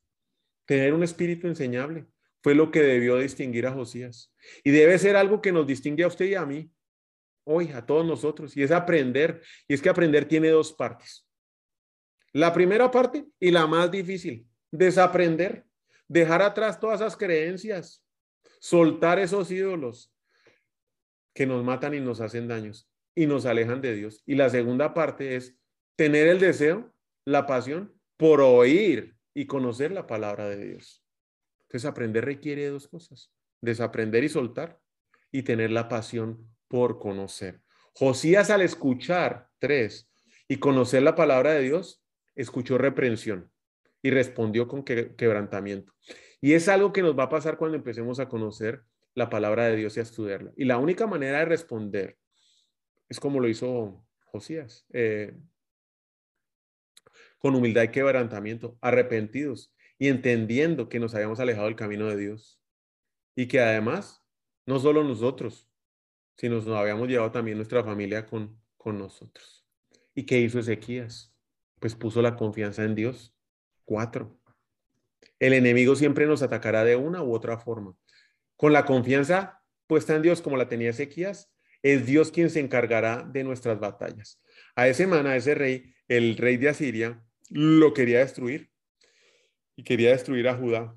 tener 0.65 0.93
un 0.93 1.03
espíritu 1.03 1.47
enseñable 1.47 2.07
fue 2.43 2.53
lo 2.53 2.69
que 2.69 2.83
debió 2.83 3.17
distinguir 3.17 3.65
a 3.65 3.71
Josías 3.71 4.31
y 4.63 4.71
debe 4.71 4.99
ser 4.99 5.15
algo 5.15 5.41
que 5.41 5.51
nos 5.51 5.65
distingue 5.65 6.03
a 6.03 6.07
usted 6.07 6.25
y 6.25 6.35
a 6.35 6.45
mí 6.45 6.69
hoy, 7.45 7.71
a 7.71 7.85
todos 7.85 8.05
nosotros, 8.05 8.55
y 8.55 8.63
es 8.63 8.71
aprender. 8.71 9.41
Y 9.67 9.73
es 9.73 9.81
que 9.81 9.89
aprender 9.89 10.25
tiene 10.25 10.49
dos 10.49 10.73
partes. 10.73 11.27
La 12.31 12.53
primera 12.53 12.89
parte 12.89 13.25
y 13.39 13.51
la 13.51 13.67
más 13.67 13.91
difícil, 13.91 14.47
desaprender, 14.71 15.65
dejar 16.07 16.41
atrás 16.41 16.79
todas 16.79 17.01
esas 17.01 17.15
creencias, 17.15 18.03
soltar 18.59 19.19
esos 19.19 19.51
ídolos 19.51 20.11
que 21.33 21.45
nos 21.45 21.63
matan 21.63 21.93
y 21.93 21.99
nos 21.99 22.21
hacen 22.21 22.47
daños 22.47 22.89
y 23.15 23.27
nos 23.27 23.45
alejan 23.45 23.81
de 23.81 23.93
Dios. 23.93 24.23
Y 24.25 24.35
la 24.35 24.49
segunda 24.49 24.93
parte 24.93 25.35
es 25.35 25.55
tener 25.95 26.27
el 26.27 26.39
deseo, 26.39 26.93
la 27.25 27.45
pasión 27.45 27.93
por 28.17 28.41
oír 28.41 29.15
y 29.35 29.45
conocer 29.45 29.91
la 29.91 30.07
palabra 30.07 30.49
de 30.49 30.65
Dios. 30.65 31.02
Entonces 31.73 31.89
aprender 31.89 32.23
requiere 32.23 32.67
dos 32.67 32.87
cosas, 32.87 33.33
desaprender 33.59 34.23
y 34.23 34.29
soltar 34.29 34.79
y 35.31 35.41
tener 35.41 35.71
la 35.71 35.89
pasión 35.89 36.47
por 36.67 36.99
conocer. 36.99 37.61
Josías 37.95 38.51
al 38.51 38.61
escuchar, 38.61 39.49
tres, 39.57 40.07
y 40.47 40.57
conocer 40.57 41.01
la 41.01 41.15
palabra 41.15 41.53
de 41.53 41.61
Dios, 41.61 42.05
escuchó 42.35 42.77
reprensión 42.77 43.51
y 44.03 44.11
respondió 44.11 44.67
con 44.67 44.83
quebrantamiento. 44.83 45.93
Y 46.41 46.53
es 46.53 46.69
algo 46.69 46.93
que 46.93 47.01
nos 47.01 47.17
va 47.17 47.23
a 47.23 47.29
pasar 47.29 47.57
cuando 47.57 47.75
empecemos 47.75 48.19
a 48.19 48.29
conocer 48.29 48.83
la 49.15 49.31
palabra 49.31 49.65
de 49.65 49.75
Dios 49.75 49.97
y 49.97 50.01
a 50.01 50.03
estudiarla. 50.03 50.51
Y 50.55 50.65
la 50.65 50.77
única 50.77 51.07
manera 51.07 51.39
de 51.39 51.45
responder 51.45 52.19
es 53.09 53.19
como 53.19 53.39
lo 53.39 53.47
hizo 53.47 54.05
Josías, 54.25 54.85
eh, 54.93 55.35
con 57.39 57.55
humildad 57.55 57.81
y 57.81 57.87
quebrantamiento, 57.87 58.77
arrepentidos 58.79 59.73
y 60.03 60.09
entendiendo 60.09 60.89
que 60.89 60.99
nos 60.99 61.15
habíamos 61.15 61.39
alejado 61.39 61.67
del 61.67 61.77
camino 61.77 62.09
de 62.09 62.17
Dios. 62.17 62.59
Y 63.37 63.47
que 63.47 63.61
además, 63.61 64.21
no 64.65 64.77
solo 64.77 65.01
nosotros, 65.01 65.69
si 66.35 66.49
nos, 66.49 66.67
habíamos 66.67 67.07
llevado 67.07 67.31
también 67.31 67.55
nuestra 67.55 67.85
familia 67.85 68.25
con, 68.25 68.61
con 68.75 68.99
nosotros. 68.99 69.65
¿Y 70.13 70.25
qué 70.25 70.41
hizo 70.41 70.59
Ezequías? 70.59 71.33
Pues 71.79 71.95
puso 71.95 72.21
la 72.21 72.35
confianza 72.35 72.83
en 72.83 72.95
Dios. 72.95 73.33
Cuatro. 73.85 74.37
El 75.39 75.53
enemigo 75.53 75.95
siempre 75.95 76.25
nos 76.25 76.41
atacará 76.41 76.83
de 76.83 76.97
una 76.97 77.23
u 77.23 77.33
otra 77.33 77.57
forma. 77.57 77.95
Con 78.57 78.73
la 78.73 78.83
confianza 78.83 79.63
puesta 79.87 80.17
en 80.17 80.21
Dios 80.21 80.41
como 80.41 80.57
la 80.57 80.67
tenía 80.67 80.89
Ezequías, 80.89 81.49
es 81.81 82.05
Dios 82.05 82.29
quien 82.29 82.49
se 82.49 82.59
encargará 82.59 83.23
de 83.23 83.45
nuestras 83.45 83.79
batallas. 83.79 84.41
A 84.75 84.85
ese 84.89 85.07
man, 85.07 85.27
ese 85.27 85.55
rey, 85.55 85.95
el 86.09 86.35
rey 86.35 86.57
de 86.57 86.67
Asiria, 86.67 87.23
lo 87.49 87.93
quería 87.93 88.19
destruir 88.19 88.72
y 89.75 89.83
quería 89.83 90.11
destruir 90.11 90.47
a 90.47 90.55
Judá 90.55 90.95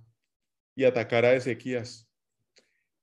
y 0.75 0.85
atacar 0.85 1.25
a 1.25 1.35
Ezequías. 1.35 2.09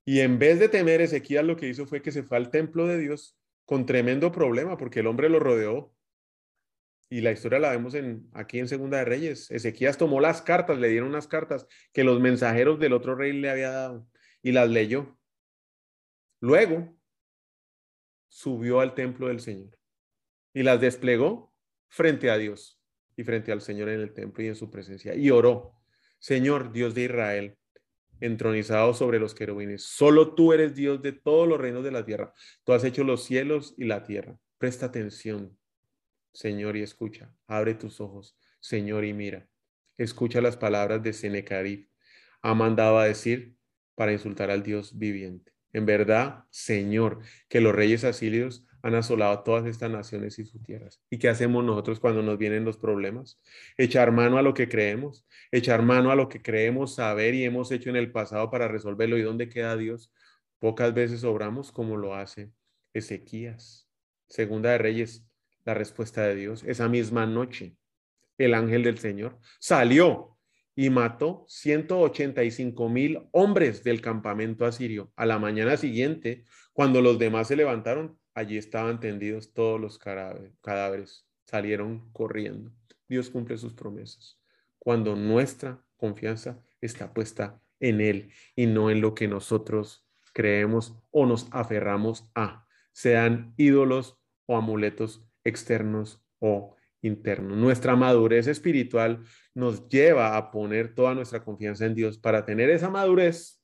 Y 0.06 0.20
en 0.20 0.38
vez 0.38 0.60
de 0.60 0.70
temer, 0.70 1.02
Ezequías 1.02 1.46
lo 1.46 1.56
que 1.56 1.68
hizo 1.68 1.86
fue 1.86 2.02
que 2.02 2.12
se 2.12 2.24
fue 2.24 2.38
al 2.38 2.52
templo 2.52 2.88
de 2.88 2.98
Dios 2.98 3.38
con 3.66 3.86
tremendo 3.86 4.32
problema 4.32 4.78
porque 4.78 5.00
el 5.00 5.08
hombre 5.08 5.30
lo 5.30 5.40
rodeó. 5.40 5.94
Y 7.10 7.22
la 7.22 7.32
historia 7.32 7.60
la 7.60 7.70
vemos 7.70 7.94
en, 7.94 8.28
aquí 8.34 8.60
en 8.60 8.68
Segunda 8.68 8.98
de 8.98 9.06
Reyes. 9.06 9.52
Ezequías 9.52 9.98
tomó 9.98 10.20
las 10.20 10.42
cartas, 10.42 10.80
le 10.80 10.90
dieron 10.90 11.10
unas 11.10 11.28
cartas 11.28 11.68
que 11.92 12.04
los 12.04 12.20
mensajeros 12.20 12.80
del 12.80 12.94
otro 12.94 13.16
rey 13.16 13.34
le 13.34 13.50
había 13.50 13.70
dado 13.70 14.08
y 14.42 14.52
las 14.52 14.70
leyó. 14.70 15.18
Luego 16.40 16.98
subió 18.28 18.80
al 18.80 18.96
templo 18.96 19.28
del 19.28 19.40
Señor 19.40 19.78
y 20.54 20.64
las 20.64 20.82
desplegó 20.82 21.54
frente 21.88 22.32
a 22.32 22.38
Dios 22.38 22.83
y 23.16 23.24
frente 23.24 23.52
al 23.52 23.62
Señor 23.62 23.90
en 23.90 24.00
el 24.00 24.14
templo 24.14 24.44
y 24.44 24.48
en 24.48 24.56
su 24.56 24.70
presencia 24.70 25.16
y 25.16 25.30
oró, 25.30 25.76
Señor 26.20 26.72
Dios 26.72 26.96
de 26.96 27.04
Israel, 27.04 27.58
entronizado 28.20 28.94
sobre 28.94 29.20
los 29.20 29.36
querubines. 29.36 29.84
Solo 29.84 30.34
tú 30.36 30.54
eres 30.54 30.76
Dios 30.76 31.02
de 31.02 31.12
todos 31.12 31.48
los 31.48 31.60
reinos 31.60 31.84
de 31.84 31.92
la 31.92 32.06
tierra. 32.06 32.34
Tú 32.64 32.74
has 32.74 32.84
hecho 32.84 33.04
los 33.04 33.24
cielos 33.24 33.74
y 33.78 33.84
la 33.84 34.04
tierra. 34.04 34.38
Presta 34.58 34.86
atención, 34.86 35.58
Señor, 36.32 36.78
y 36.78 36.82
escucha. 36.82 37.36
Abre 37.48 37.74
tus 37.74 38.00
ojos, 38.00 38.38
Señor, 38.62 39.04
y 39.04 39.14
mira. 39.14 39.50
Escucha 39.98 40.42
las 40.42 40.56
palabras 40.56 41.04
de 41.04 41.14
Senecarib. 41.14 41.90
Ha 42.42 42.54
mandado 42.54 42.98
a 42.98 43.06
decir 43.06 43.58
para 43.96 44.14
insultar 44.14 44.50
al 44.50 44.64
Dios 44.64 44.98
viviente. 44.98 45.52
En 45.74 45.86
verdad, 45.86 46.46
Señor, 46.50 47.20
que 47.50 47.62
los 47.62 47.76
reyes 47.76 48.04
asilios 48.04 48.66
han 48.84 48.96
asolado 48.96 49.44
todas 49.44 49.66
estas 49.66 49.90
naciones 49.90 50.38
y 50.40 50.46
sus 50.46 50.62
tierras. 50.62 51.02
¿Y 51.10 51.18
qué 51.18 51.30
hacemos 51.30 51.64
nosotros 51.64 52.02
cuando 52.02 52.22
nos 52.22 52.38
vienen 52.38 52.66
los 52.66 52.78
problemas? 52.78 53.40
Echar 53.78 54.12
mano 54.12 54.38
a 54.38 54.42
lo 54.42 54.54
que 54.54 54.68
creemos, 54.68 55.26
echar 55.52 55.82
mano 55.82 56.12
a 56.12 56.16
lo 56.16 56.28
que 56.28 56.42
creemos 56.42 56.96
saber 56.96 57.34
y 57.34 57.46
hemos 57.46 57.72
hecho 57.72 57.90
en 57.90 57.96
el 57.96 58.12
pasado 58.12 58.52
para 58.52 58.68
resolverlo. 58.68 59.18
¿Y 59.18 59.22
dónde 59.22 59.48
queda 59.48 59.78
Dios? 59.78 60.12
Pocas 60.60 60.94
veces 60.94 61.24
obramos 61.24 61.72
como 61.72 61.96
lo 61.96 62.14
hace 62.14 62.52
Ezequías. 62.94 63.90
Segunda 64.28 64.72
de 64.72 64.80
Reyes, 64.80 65.26
la 65.64 65.74
respuesta 65.74 66.24
de 66.24 66.36
Dios. 66.36 66.64
Esa 66.66 66.90
misma 66.90 67.26
noche, 67.26 67.78
el 68.38 68.54
ángel 68.54 68.84
del 68.84 68.98
Señor 68.98 69.40
salió 69.60 70.38
y 70.76 70.90
mató 70.90 71.46
185 71.48 72.90
mil 72.90 73.30
hombres 73.32 73.82
del 73.86 74.02
campamento 74.02 74.66
asirio. 74.66 75.14
A 75.16 75.26
la 75.26 75.40
mañana 75.40 75.78
siguiente, 75.78 76.44
cuando 76.74 77.02
los 77.02 77.18
demás 77.18 77.48
se 77.48 77.56
levantaron, 77.56 78.20
allí 78.34 78.58
estaban 78.58 79.00
tendidos 79.00 79.54
todos 79.54 79.80
los 79.80 79.98
cadáveres, 79.98 81.26
salieron 81.46 82.10
corriendo. 82.12 82.72
Dios 83.08 83.30
cumple 83.30 83.58
sus 83.58 83.74
promesas. 83.74 84.40
Cuando 84.80 85.16
nuestra 85.16 85.84
confianza 85.98 86.62
está 86.82 87.14
puesta 87.14 87.62
en 87.80 88.02
Él 88.02 88.32
y 88.56 88.66
no 88.66 88.90
en 88.90 89.02
lo 89.02 89.14
que 89.14 89.28
nosotros 89.28 90.06
creemos 90.34 90.96
o 91.12 91.26
nos 91.26 91.48
aferramos 91.52 92.30
a, 92.34 92.66
sean 92.92 93.54
ídolos 93.58 94.20
o 94.46 94.58
amuletos 94.58 95.26
externos 95.44 96.22
o 96.40 96.76
internos. 97.02 97.58
Nuestra 97.58 97.96
madurez 97.96 98.48
espiritual 98.48 99.24
nos 99.54 99.88
lleva 99.90 100.38
a 100.38 100.52
poner 100.52 100.96
toda 100.96 101.14
nuestra 101.14 101.44
confianza 101.44 101.86
en 101.86 101.96
Dios. 101.96 102.18
Para 102.18 102.46
tener 102.46 102.70
esa 102.70 102.90
madurez, 102.90 103.62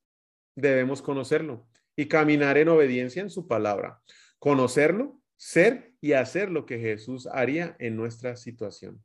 debemos 0.56 1.02
conocerlo 1.02 1.68
y 1.96 2.08
caminar 2.08 2.58
en 2.58 2.70
obediencia 2.70 3.22
en 3.22 3.30
su 3.30 3.48
palabra 3.48 4.02
conocerlo, 4.40 5.22
ser 5.38 5.94
y 6.02 6.14
hacer 6.14 6.50
lo 6.50 6.66
que 6.66 6.80
Jesús 6.80 7.28
haría 7.28 7.76
en 7.80 7.96
nuestra 7.96 8.36
situación. 8.36 9.04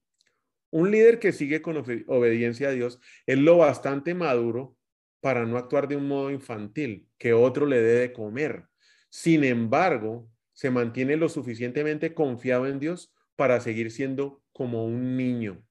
Un 0.70 0.90
líder 0.90 1.18
que 1.18 1.32
sigue 1.32 1.62
con 1.62 1.76
obediencia 1.76 2.68
a 2.68 2.72
Dios 2.72 2.98
es 3.26 3.38
lo 3.38 3.58
bastante 3.58 4.14
maduro 4.14 4.76
para 5.20 5.46
no 5.46 5.56
actuar 5.56 5.88
de 5.88 5.96
un 5.96 6.08
modo 6.08 6.30
infantil, 6.30 7.08
que 7.18 7.32
otro 7.32 7.66
le 7.66 7.80
dé 7.80 8.00
de 8.00 8.12
comer. 8.12 8.66
Sin 9.08 9.44
embargo, 9.44 10.28
se 10.52 10.70
mantiene 10.70 11.16
lo 11.16 11.28
suficientemente 11.28 12.14
confiado 12.14 12.66
en 12.66 12.80
Dios 12.80 13.14
para 13.36 13.60
seguir 13.60 13.90
siendo 13.90 14.42
como 14.52 14.84
un 14.84 15.16
niño, 15.16 15.64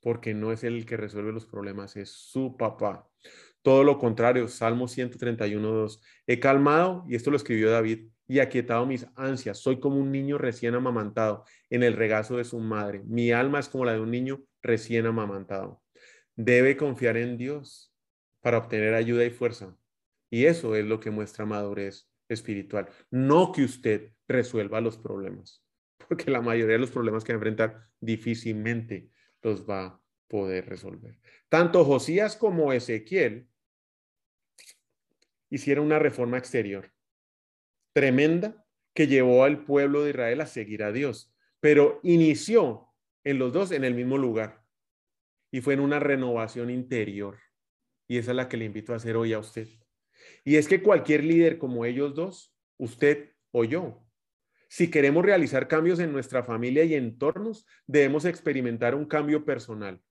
porque 0.00 0.34
no 0.34 0.52
es 0.52 0.64
el 0.64 0.86
que 0.86 0.96
resuelve 0.96 1.32
los 1.32 1.46
problemas, 1.46 1.96
es 1.96 2.10
su 2.10 2.56
papá. 2.56 3.08
Todo 3.62 3.84
lo 3.84 3.98
contrario, 3.98 4.48
Salmo 4.48 4.88
131, 4.88 5.70
2. 5.70 6.02
He 6.26 6.40
calmado, 6.40 7.04
y 7.08 7.14
esto 7.14 7.30
lo 7.30 7.36
escribió 7.36 7.70
David, 7.70 8.08
y 8.26 8.40
aquietado 8.40 8.86
mis 8.86 9.06
ansias. 9.14 9.58
Soy 9.58 9.78
como 9.78 9.96
un 9.96 10.10
niño 10.10 10.38
recién 10.38 10.74
amamantado 10.74 11.44
en 11.70 11.82
el 11.82 11.94
regazo 11.94 12.36
de 12.36 12.44
su 12.44 12.58
madre. 12.60 13.02
Mi 13.04 13.30
alma 13.30 13.60
es 13.60 13.68
como 13.68 13.84
la 13.84 13.92
de 13.92 14.00
un 14.00 14.10
niño 14.10 14.42
recién 14.62 15.06
amamantado. 15.06 15.82
Debe 16.34 16.76
confiar 16.76 17.16
en 17.16 17.36
Dios 17.36 17.92
para 18.40 18.58
obtener 18.58 18.94
ayuda 18.94 19.24
y 19.24 19.30
fuerza. 19.30 19.76
Y 20.30 20.46
eso 20.46 20.74
es 20.76 20.84
lo 20.84 20.98
que 20.98 21.10
muestra 21.10 21.44
madurez 21.44 22.08
espiritual. 22.28 22.88
No 23.10 23.52
que 23.52 23.64
usted 23.64 24.12
resuelva 24.26 24.80
los 24.80 24.96
problemas, 24.96 25.62
porque 26.08 26.30
la 26.30 26.40
mayoría 26.40 26.74
de 26.74 26.80
los 26.80 26.90
problemas 26.90 27.24
que 27.24 27.32
va 27.32 27.36
a 27.36 27.38
enfrentar 27.38 27.86
difícilmente 28.00 29.10
los 29.42 29.68
va 29.68 29.84
a 29.84 30.00
poder 30.26 30.68
resolver. 30.68 31.18
Tanto 31.48 31.84
Josías 31.84 32.36
como 32.36 32.72
Ezequiel 32.72 33.46
hicieron 35.52 35.84
una 35.84 35.98
reforma 35.98 36.38
exterior 36.38 36.90
tremenda 37.92 38.64
que 38.94 39.06
llevó 39.06 39.44
al 39.44 39.64
pueblo 39.64 40.02
de 40.02 40.10
Israel 40.10 40.40
a 40.40 40.46
seguir 40.46 40.82
a 40.82 40.92
Dios, 40.92 41.34
pero 41.60 42.00
inició 42.02 42.88
en 43.22 43.38
los 43.38 43.52
dos 43.52 43.70
en 43.70 43.84
el 43.84 43.94
mismo 43.94 44.16
lugar 44.16 44.64
y 45.50 45.60
fue 45.60 45.74
en 45.74 45.80
una 45.80 46.00
renovación 46.00 46.70
interior. 46.70 47.38
Y 48.08 48.16
esa 48.16 48.30
es 48.30 48.36
la 48.36 48.48
que 48.48 48.56
le 48.56 48.64
invito 48.64 48.94
a 48.94 48.96
hacer 48.96 49.16
hoy 49.16 49.34
a 49.34 49.38
usted. 49.38 49.68
Y 50.42 50.56
es 50.56 50.68
que 50.68 50.82
cualquier 50.82 51.22
líder 51.22 51.58
como 51.58 51.84
ellos 51.84 52.14
dos, 52.14 52.56
usted 52.78 53.32
o 53.50 53.64
yo, 53.64 54.02
si 54.68 54.90
queremos 54.90 55.22
realizar 55.22 55.68
cambios 55.68 56.00
en 56.00 56.12
nuestra 56.12 56.42
familia 56.42 56.84
y 56.84 56.94
entornos, 56.94 57.66
debemos 57.86 58.24
experimentar 58.24 58.94
un 58.94 59.04
cambio 59.04 59.44
personal 59.44 60.02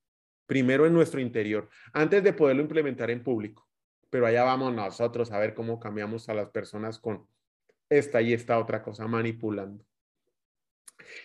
primero 0.45 0.86
en 0.86 0.93
nuestro 0.93 1.19
interior, 1.19 1.69
antes 1.93 2.23
de 2.23 2.34
poderlo 2.34 2.62
implementar 2.62 3.10
en 3.10 3.23
público. 3.23 3.70
Pero 4.12 4.28
allá 4.28 4.43
vamos 4.43 4.74
nosotros 4.76 5.32
a 5.32 5.39
ver 5.39 5.56
cómo 5.56 5.80
cambiamos 5.80 6.30
a 6.30 6.36
las 6.36 6.50
personas 6.50 7.00
con 7.00 7.26
esta 7.89 8.21
y 8.21 8.34
esta 8.34 8.60
otra 8.60 8.84
cosa 8.84 9.08
manipulando. 9.08 9.84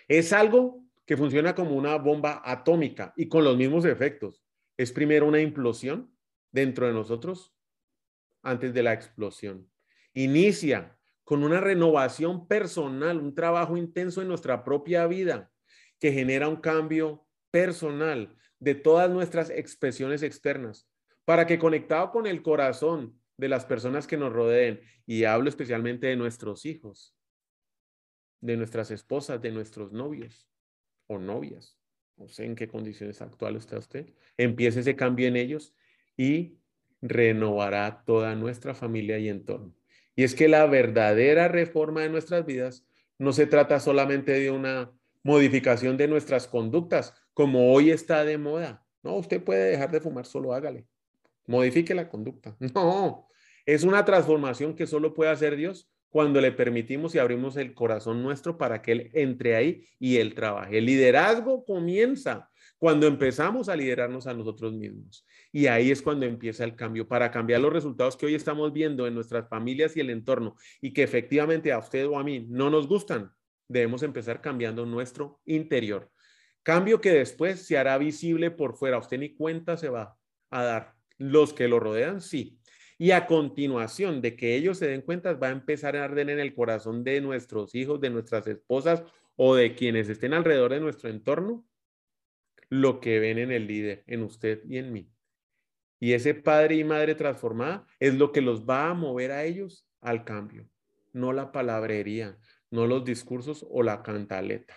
Es 0.09 0.33
algo 0.33 0.83
que 1.05 1.17
funciona 1.17 1.55
como 1.55 1.77
una 1.77 1.97
bomba 1.97 2.41
atómica 2.45 3.13
y 3.17 3.29
con 3.29 3.45
los 3.45 3.57
mismos 3.57 3.85
efectos. 3.85 4.43
Es 4.79 4.93
primero 4.93 5.27
una 5.27 5.41
implosión 5.41 6.17
dentro 6.51 6.87
de 6.87 6.95
nosotros 6.95 7.55
antes 8.43 8.73
de 8.73 8.83
la 8.83 8.93
explosión. 8.93 9.69
Inicia 10.15 10.97
con 11.25 11.43
una 11.43 11.61
renovación 11.61 12.47
personal, 12.47 13.19
un 13.19 13.35
trabajo 13.35 13.77
intenso 13.77 14.23
en 14.23 14.29
nuestra 14.29 14.63
propia 14.63 15.07
vida 15.09 15.51
que 15.99 16.13
genera 16.13 16.49
un 16.49 16.57
cambio 16.57 17.27
personal 17.51 18.37
de 18.61 18.77
todas 18.77 19.11
nuestras 19.11 19.51
expresiones 19.51 20.23
externas, 20.23 20.89
para 21.27 21.47
que 21.47 21.59
conectado 21.59 22.13
con 22.13 22.27
el 22.27 22.41
corazón 22.41 23.21
de 23.37 23.49
las 23.51 23.67
personas 23.67 24.07
que 24.07 24.17
nos 24.17 24.33
rodeen, 24.33 24.81
y 25.05 25.25
hablo 25.25 25.51
especialmente 25.51 26.07
de 26.07 26.17
nuestros 26.17 26.65
hijos, 26.65 27.15
de 28.41 28.57
nuestras 28.57 28.91
esposas, 28.91 29.43
de 29.43 29.51
nuestros 29.51 29.93
novios 29.93 30.49
o 31.09 31.19
novias, 31.19 31.79
no 32.17 32.29
sé 32.29 32.45
en 32.45 32.55
qué 32.55 32.69
condiciones 32.69 33.21
actuales 33.21 33.65
está 33.65 33.77
usted, 33.77 34.15
empiece 34.37 34.81
ese 34.81 34.97
cambio 34.97 35.29
en 35.29 35.37
ellos 35.37 35.75
y 36.17 36.59
renovará 37.03 38.05
toda 38.07 38.35
nuestra 38.35 38.75
familia 38.75 39.19
y 39.19 39.29
entorno. 39.29 39.75
Y 40.15 40.23
es 40.23 40.35
que 40.35 40.49
la 40.49 40.65
verdadera 40.67 41.49
reforma 41.49 42.03
de 42.03 42.09
nuestras 42.09 42.47
vidas 42.47 42.87
no 43.19 43.33
se 43.33 43.47
trata 43.47 43.81
solamente 43.81 44.33
de 44.33 44.51
una 44.51 44.93
modificación 45.23 45.97
de 45.97 46.09
nuestras 46.09 46.47
conductas, 46.47 47.15
como 47.35 47.73
hoy 47.73 47.91
está 47.91 48.25
de 48.25 48.39
moda. 48.39 48.87
No, 49.03 49.17
usted 49.17 49.43
puede 49.43 49.71
dejar 49.71 49.91
de 49.91 50.01
fumar, 50.01 50.25
solo 50.25 50.55
hágale. 50.55 50.87
Modifique 51.47 51.95
la 51.95 52.09
conducta. 52.09 52.57
No, 52.75 53.29
es 53.65 53.83
una 53.83 54.05
transformación 54.05 54.75
que 54.75 54.87
solo 54.87 55.15
puede 55.15 55.31
hacer 55.31 55.57
Dios 55.57 55.91
cuando 56.09 56.41
le 56.41 56.53
permitimos 56.53 57.15
y 57.15 57.19
abrimos 57.19 57.57
el 57.57 57.75
corazón 57.75 58.23
nuestro 58.23 58.57
para 58.57 58.81
que 58.81 58.93
Él 58.93 59.11
entre 59.13 59.57
ahí 59.57 59.87
y 59.99 60.17
Él 60.17 60.35
trabaje. 60.35 60.79
El 60.79 60.87
liderazgo 60.87 61.65
comienza 61.65 62.49
cuando 62.79 63.07
empezamos 63.07 63.69
a 63.69 63.77
liderarnos 63.77 64.27
a 64.27 64.35
nosotros 64.35 64.73
mismos. 64.73 65.27
Y 65.51 65.67
ahí 65.67 65.91
es 65.91 66.03
cuando 66.03 66.27
empieza 66.27 66.65
el 66.65 66.77
cambio 66.77 67.09
para 67.09 67.31
cambiar 67.31 67.61
los 67.61 67.73
resultados 67.73 68.17
que 68.17 68.27
hoy 68.27 68.35
estamos 68.35 68.73
viendo 68.73 69.07
en 69.07 69.15
nuestras 69.15 69.49
familias 69.49 69.97
y 69.97 70.01
el 70.01 70.11
entorno 70.11 70.57
y 70.81 70.93
que 70.93 71.03
efectivamente 71.03 71.73
a 71.73 71.79
usted 71.79 72.07
o 72.07 72.19
a 72.19 72.25
mí 72.25 72.47
no 72.49 72.71
nos 72.71 72.87
gustan. 72.87 73.33
Debemos 73.69 74.03
empezar 74.03 74.41
cambiando 74.41 74.87
nuestro 74.87 75.41
interior. 75.45 76.11
Cambio 76.63 77.01
que 77.01 77.11
después 77.11 77.67
se 77.67 77.79
hará 77.79 77.99
visible 77.99 78.51
por 78.51 78.77
fuera. 78.77 78.99
Usted 78.99 79.19
ni 79.19 79.35
cuenta 79.35 79.77
se 79.77 79.89
va 79.89 80.17
a 80.51 80.63
dar. 80.63 80.96
Los 81.19 81.53
que 81.53 81.69
lo 81.69 81.81
rodean, 81.81 82.21
sí. 82.21 82.59
Y 82.99 83.11
a 83.11 83.27
continuación 83.27 84.23
de 84.23 84.37
que 84.37 84.57
ellos 84.57 84.79
se 84.79 84.89
den 84.89 85.03
cuenta, 85.03 85.35
va 85.35 85.49
a 85.49 85.53
empezar 85.53 85.97
a 85.97 86.05
arder 86.05 86.31
en 86.31 86.41
el 86.41 86.55
corazón 86.55 87.05
de 87.05 87.21
nuestros 87.21 87.75
hijos, 87.75 88.01
de 88.01 88.11
nuestras 88.11 88.47
esposas 88.47 89.03
o 89.37 89.55
de 89.55 89.75
quienes 89.75 90.09
estén 90.09 90.33
alrededor 90.33 90.73
de 90.73 90.81
nuestro 90.81 91.11
entorno, 91.11 91.67
lo 92.69 93.01
que 93.01 93.21
ven 93.21 93.39
en 93.39 93.53
el 93.53 93.67
líder, 93.67 94.03
en 94.07 94.23
usted 94.23 94.63
y 94.67 94.79
en 94.79 94.93
mí. 94.93 95.11
Y 96.01 96.13
ese 96.13 96.35
padre 96.35 96.77
y 96.77 96.85
madre 96.85 97.15
transformada 97.15 97.87
es 98.01 98.15
lo 98.15 98.33
que 98.33 98.41
los 98.41 98.65
va 98.65 98.91
a 98.91 98.95
mover 98.95 99.33
a 99.33 99.45
ellos 99.45 99.87
al 100.01 100.25
cambio, 100.25 100.69
no 101.13 101.33
la 101.33 101.53
palabrería, 101.53 102.39
no 102.71 102.87
los 102.87 103.05
discursos 103.05 103.67
o 103.69 103.83
la 103.83 104.03
cantaleta. 104.03 104.77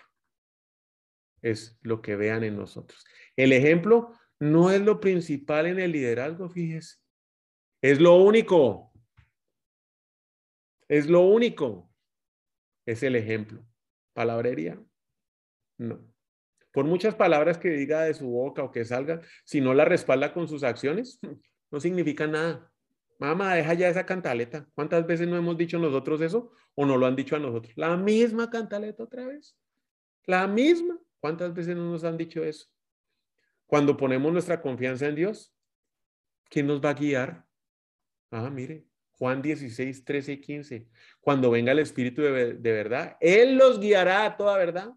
Es 1.42 1.78
lo 1.82 2.02
que 2.02 2.16
vean 2.16 2.44
en 2.44 2.56
nosotros. 2.56 3.04
El 3.36 3.52
ejemplo 3.52 4.12
no 4.40 4.70
es 4.70 4.80
lo 4.80 5.00
principal 5.00 5.66
en 5.66 5.78
el 5.78 5.92
liderazgo, 5.92 6.48
fíjese. 6.48 6.96
Es 7.82 8.00
lo 8.00 8.16
único. 8.16 8.92
Es 10.88 11.08
lo 11.08 11.20
único. 11.20 11.90
Es 12.86 13.02
el 13.02 13.16
ejemplo. 13.16 13.64
Palabrería. 14.14 14.82
No. 15.78 16.00
Por 16.72 16.84
muchas 16.84 17.14
palabras 17.14 17.58
que 17.58 17.68
diga 17.70 18.02
de 18.02 18.14
su 18.14 18.28
boca 18.28 18.62
o 18.62 18.70
que 18.70 18.84
salga, 18.84 19.20
si 19.44 19.60
no 19.60 19.74
la 19.74 19.84
respalda 19.84 20.32
con 20.32 20.48
sus 20.48 20.62
acciones, 20.62 21.20
no 21.70 21.80
significa 21.80 22.26
nada. 22.26 22.72
Mamá, 23.18 23.54
deja 23.54 23.74
ya 23.74 23.88
esa 23.88 24.06
cantaleta. 24.06 24.66
¿Cuántas 24.74 25.06
veces 25.06 25.28
no 25.28 25.36
hemos 25.36 25.58
dicho 25.58 25.78
nosotros 25.78 26.22
eso 26.22 26.52
o 26.74 26.86
no 26.86 26.96
lo 26.96 27.04
han 27.04 27.16
dicho 27.16 27.36
a 27.36 27.38
nosotros? 27.38 27.74
La 27.76 27.94
misma 27.98 28.48
cantaleta 28.48 29.04
otra 29.04 29.26
vez. 29.26 29.58
La 30.24 30.46
misma. 30.46 30.98
¿Cuántas 31.20 31.52
veces 31.52 31.76
no 31.76 31.90
nos 31.90 32.04
han 32.04 32.16
dicho 32.16 32.42
eso? 32.42 32.66
Cuando 33.70 33.96
ponemos 33.96 34.32
nuestra 34.32 34.60
confianza 34.60 35.06
en 35.06 35.14
Dios, 35.14 35.54
¿quién 36.48 36.66
nos 36.66 36.84
va 36.84 36.90
a 36.90 36.94
guiar? 36.94 37.46
Ah, 38.32 38.50
mire, 38.50 38.88
Juan 39.12 39.42
16, 39.42 40.04
13 40.04 40.32
y 40.32 40.40
15. 40.40 40.88
Cuando 41.20 41.52
venga 41.52 41.70
el 41.70 41.78
Espíritu 41.78 42.20
de, 42.20 42.54
de, 42.54 42.72
verdad, 42.72 43.16
Él 43.20 43.56
los 43.56 43.78
guiará 43.78 44.24
a 44.24 44.36
toda 44.36 44.58
verdad, 44.58 44.90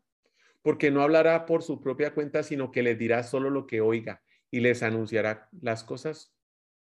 porque 0.64 0.90
no 0.90 1.04
hablará 1.04 1.46
por 1.46 1.62
su 1.62 1.80
propia 1.82 2.16
cuenta, 2.16 2.42
sino 2.42 2.72
que 2.72 2.82
les 2.82 2.98
dirá 2.98 3.22
solo 3.22 3.52
lo 3.52 3.68
que 3.68 3.80
oiga 3.80 4.24
y 4.50 4.60
les 4.62 4.82
anunciará 4.82 5.50
las 5.62 5.84
cosas 5.84 6.36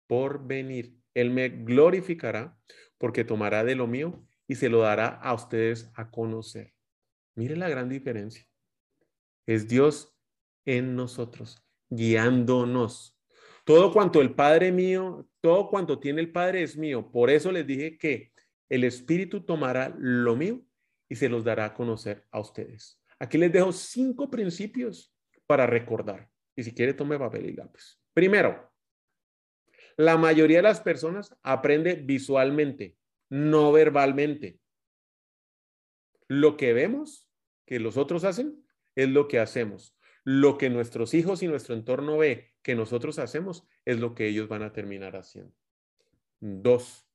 por 0.08 0.48
venir. 0.48 0.96
Él 1.14 1.30
me 1.30 1.50
glorificará 1.50 2.58
porque 3.00 3.26
tomará 3.26 3.66
de 3.66 3.76
lo 3.76 3.86
mío 3.86 4.26
y 4.48 4.56
se 4.56 4.70
lo 4.70 4.80
dará 4.80 5.08
a 5.08 5.34
ustedes 5.34 5.92
a 5.96 6.10
conocer. 6.10 6.74
Mire 7.36 7.58
la 7.58 7.68
gran 7.68 7.90
diferencia. 7.90 8.48
Es 9.46 9.68
Dios 9.68 10.18
en 10.64 10.96
nosotros, 10.96 11.62
guiándonos. 11.92 13.16
Todo 13.64 13.94
cuanto 13.94 14.22
el 14.22 14.34
Padre 14.34 14.72
mío, 14.72 15.28
todo 15.40 15.70
cuanto 15.70 16.00
tiene 16.00 16.22
el 16.22 16.32
Padre 16.32 16.64
es 16.64 16.76
mío. 16.76 17.12
Por 17.12 17.30
eso 17.30 17.52
les 17.52 17.68
dije 17.68 17.98
que 17.98 18.32
el 18.70 18.84
Espíritu 18.84 19.42
tomará 19.42 19.94
lo 20.00 20.36
mío 20.36 20.62
y 21.08 21.16
se 21.16 21.30
los 21.30 21.44
dará 21.44 21.66
a 21.66 21.74
conocer 21.74 22.26
a 22.32 22.40
ustedes. 22.40 23.00
Aquí 23.20 23.38
les 23.38 23.52
dejo 23.52 23.72
cinco 23.72 24.32
principios 24.32 25.14
para 25.46 25.68
recordar. 25.68 26.30
Y 26.56 26.64
si 26.64 26.74
quiere, 26.74 26.94
tome 26.94 27.20
papel 27.20 27.46
y 27.48 27.54
lápiz. 27.54 28.00
Primero, 28.14 28.72
la 29.98 30.18
mayoría 30.18 30.58
de 30.58 30.64
las 30.64 30.82
personas 30.82 31.36
aprende 31.44 31.96
visualmente, 31.96 32.98
no 33.30 33.72
verbalmente. 33.72 34.60
Lo 36.28 36.58
que 36.58 36.74
vemos 36.74 37.30
que 37.66 37.80
los 37.80 37.98
otros 37.98 38.24
hacen 38.24 38.66
es 38.96 39.10
lo 39.10 39.28
que 39.28 39.40
hacemos. 39.40 39.96
Lo 40.24 40.58
que 40.58 40.70
nuestros 40.70 41.14
hijos 41.14 41.42
y 41.42 41.48
nuestro 41.48 41.74
entorno 41.74 42.18
ve 42.18 42.54
que 42.62 42.76
nosotros 42.76 43.20
hacemos 43.20 43.68
es 43.86 44.00
lo 44.00 44.14
que 44.14 44.28
ellos 44.28 44.48
van 44.48 44.64
a 44.64 44.72
terminar 44.72 45.16
haciendo. 45.16 45.54
Dos, 46.40 47.08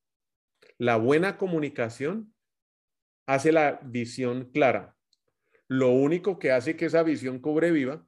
la 0.79 0.97
buena 0.97 1.37
comunicación 1.37 2.35
hace 3.27 3.53
la 3.53 3.81
visión 3.83 4.51
clara. 4.53 4.97
Lo 5.69 5.91
único 5.91 6.39
que 6.39 6.53
hace 6.53 6.77
que 6.77 6.87
esa 6.87 7.03
visión 7.03 7.41
cobre 7.41 7.73
viva 7.73 8.07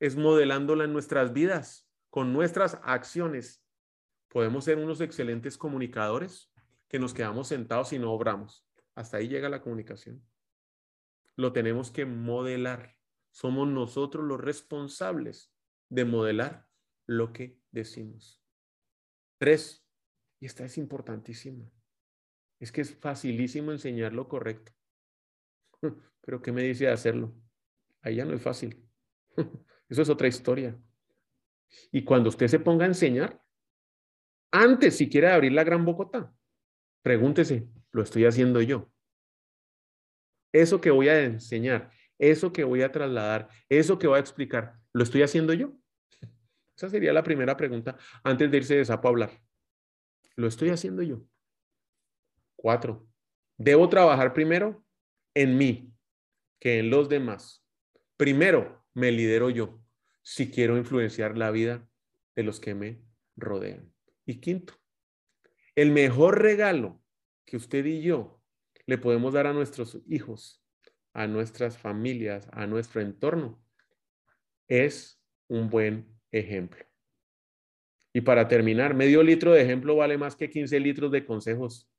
es 0.00 0.16
modelándola 0.16 0.84
en 0.84 0.92
nuestras 0.92 1.32
vidas, 1.32 1.88
con 2.10 2.32
nuestras 2.32 2.78
acciones. 2.82 3.64
Podemos 4.28 4.64
ser 4.64 4.78
unos 4.78 5.00
excelentes 5.00 5.56
comunicadores 5.56 6.52
que 6.88 6.98
nos 6.98 7.14
quedamos 7.14 7.48
sentados 7.48 7.92
y 7.92 7.98
no 7.98 8.12
obramos. 8.12 8.66
Hasta 8.94 9.18
ahí 9.18 9.28
llega 9.28 9.48
la 9.48 9.62
comunicación. 9.62 10.22
Lo 11.36 11.52
tenemos 11.52 11.90
que 11.90 12.04
modelar. 12.04 12.97
Somos 13.30 13.68
nosotros 13.68 14.24
los 14.24 14.40
responsables 14.40 15.52
de 15.88 16.04
modelar 16.04 16.68
lo 17.06 17.32
que 17.32 17.58
decimos. 17.70 18.42
Tres, 19.38 19.86
y 20.40 20.46
esta 20.46 20.64
es 20.64 20.78
importantísima, 20.78 21.70
es 22.58 22.72
que 22.72 22.80
es 22.80 22.94
facilísimo 22.94 23.72
enseñar 23.72 24.12
lo 24.12 24.28
correcto. 24.28 24.72
Pero 26.20 26.42
¿qué 26.42 26.52
me 26.52 26.62
dice 26.62 26.84
de 26.84 26.92
hacerlo? 26.92 27.34
Ahí 28.02 28.16
ya 28.16 28.24
no 28.24 28.34
es 28.34 28.42
fácil. 28.42 28.84
Eso 29.88 30.02
es 30.02 30.08
otra 30.08 30.28
historia. 30.28 30.78
Y 31.92 32.04
cuando 32.04 32.28
usted 32.28 32.48
se 32.48 32.58
ponga 32.58 32.84
a 32.84 32.88
enseñar, 32.88 33.42
antes 34.50 34.96
si 34.96 35.08
quiere 35.08 35.30
abrir 35.30 35.52
la 35.52 35.64
gran 35.64 35.84
bocota, 35.84 36.34
pregúntese, 37.02 37.68
¿lo 37.92 38.02
estoy 38.02 38.24
haciendo 38.24 38.60
yo? 38.60 38.90
Eso 40.52 40.80
que 40.80 40.90
voy 40.90 41.08
a 41.08 41.22
enseñar, 41.22 41.90
eso 42.18 42.52
que 42.52 42.64
voy 42.64 42.82
a 42.82 42.92
trasladar, 42.92 43.48
eso 43.68 43.98
que 43.98 44.06
voy 44.06 44.16
a 44.16 44.20
explicar, 44.20 44.74
¿lo 44.92 45.02
estoy 45.02 45.22
haciendo 45.22 45.52
yo? 45.52 45.72
Esa 46.76 46.88
sería 46.88 47.12
la 47.12 47.24
primera 47.24 47.56
pregunta 47.56 47.96
antes 48.22 48.50
de 48.50 48.56
irse 48.56 48.76
de 48.76 48.84
sapo 48.84 49.08
a 49.08 49.10
hablar. 49.10 49.42
¿Lo 50.36 50.46
estoy 50.46 50.70
haciendo 50.70 51.02
yo? 51.02 51.24
Cuatro. 52.54 53.08
Debo 53.56 53.88
trabajar 53.88 54.32
primero 54.32 54.84
en 55.34 55.58
mí 55.58 55.92
que 56.60 56.78
en 56.78 56.90
los 56.90 57.08
demás. 57.08 57.64
Primero 58.16 58.84
me 58.94 59.10
lidero 59.10 59.50
yo 59.50 59.80
si 60.22 60.50
quiero 60.50 60.76
influenciar 60.76 61.36
la 61.36 61.50
vida 61.50 61.88
de 62.36 62.42
los 62.42 62.60
que 62.60 62.74
me 62.74 63.02
rodean. 63.36 63.92
Y 64.24 64.40
quinto, 64.40 64.74
el 65.74 65.90
mejor 65.90 66.42
regalo 66.42 67.02
que 67.44 67.56
usted 67.56 67.84
y 67.86 68.02
yo 68.02 68.40
le 68.86 68.98
podemos 68.98 69.32
dar 69.32 69.46
a 69.46 69.52
nuestros 69.52 70.00
hijos, 70.06 70.57
a 71.18 71.26
nuestras 71.26 71.76
familias, 71.76 72.48
a 72.52 72.64
nuestro 72.68 73.00
entorno, 73.00 73.60
es 74.68 75.20
un 75.48 75.68
buen 75.68 76.16
ejemplo. 76.30 76.86
Y 78.14 78.20
para 78.20 78.46
terminar, 78.46 78.94
medio 78.94 79.20
litro 79.24 79.50
de 79.50 79.62
ejemplo 79.62 79.96
vale 79.96 80.16
más 80.16 80.36
que 80.36 80.48
15 80.48 80.78
litros 80.78 81.10
de 81.10 81.26
consejos. 81.26 81.90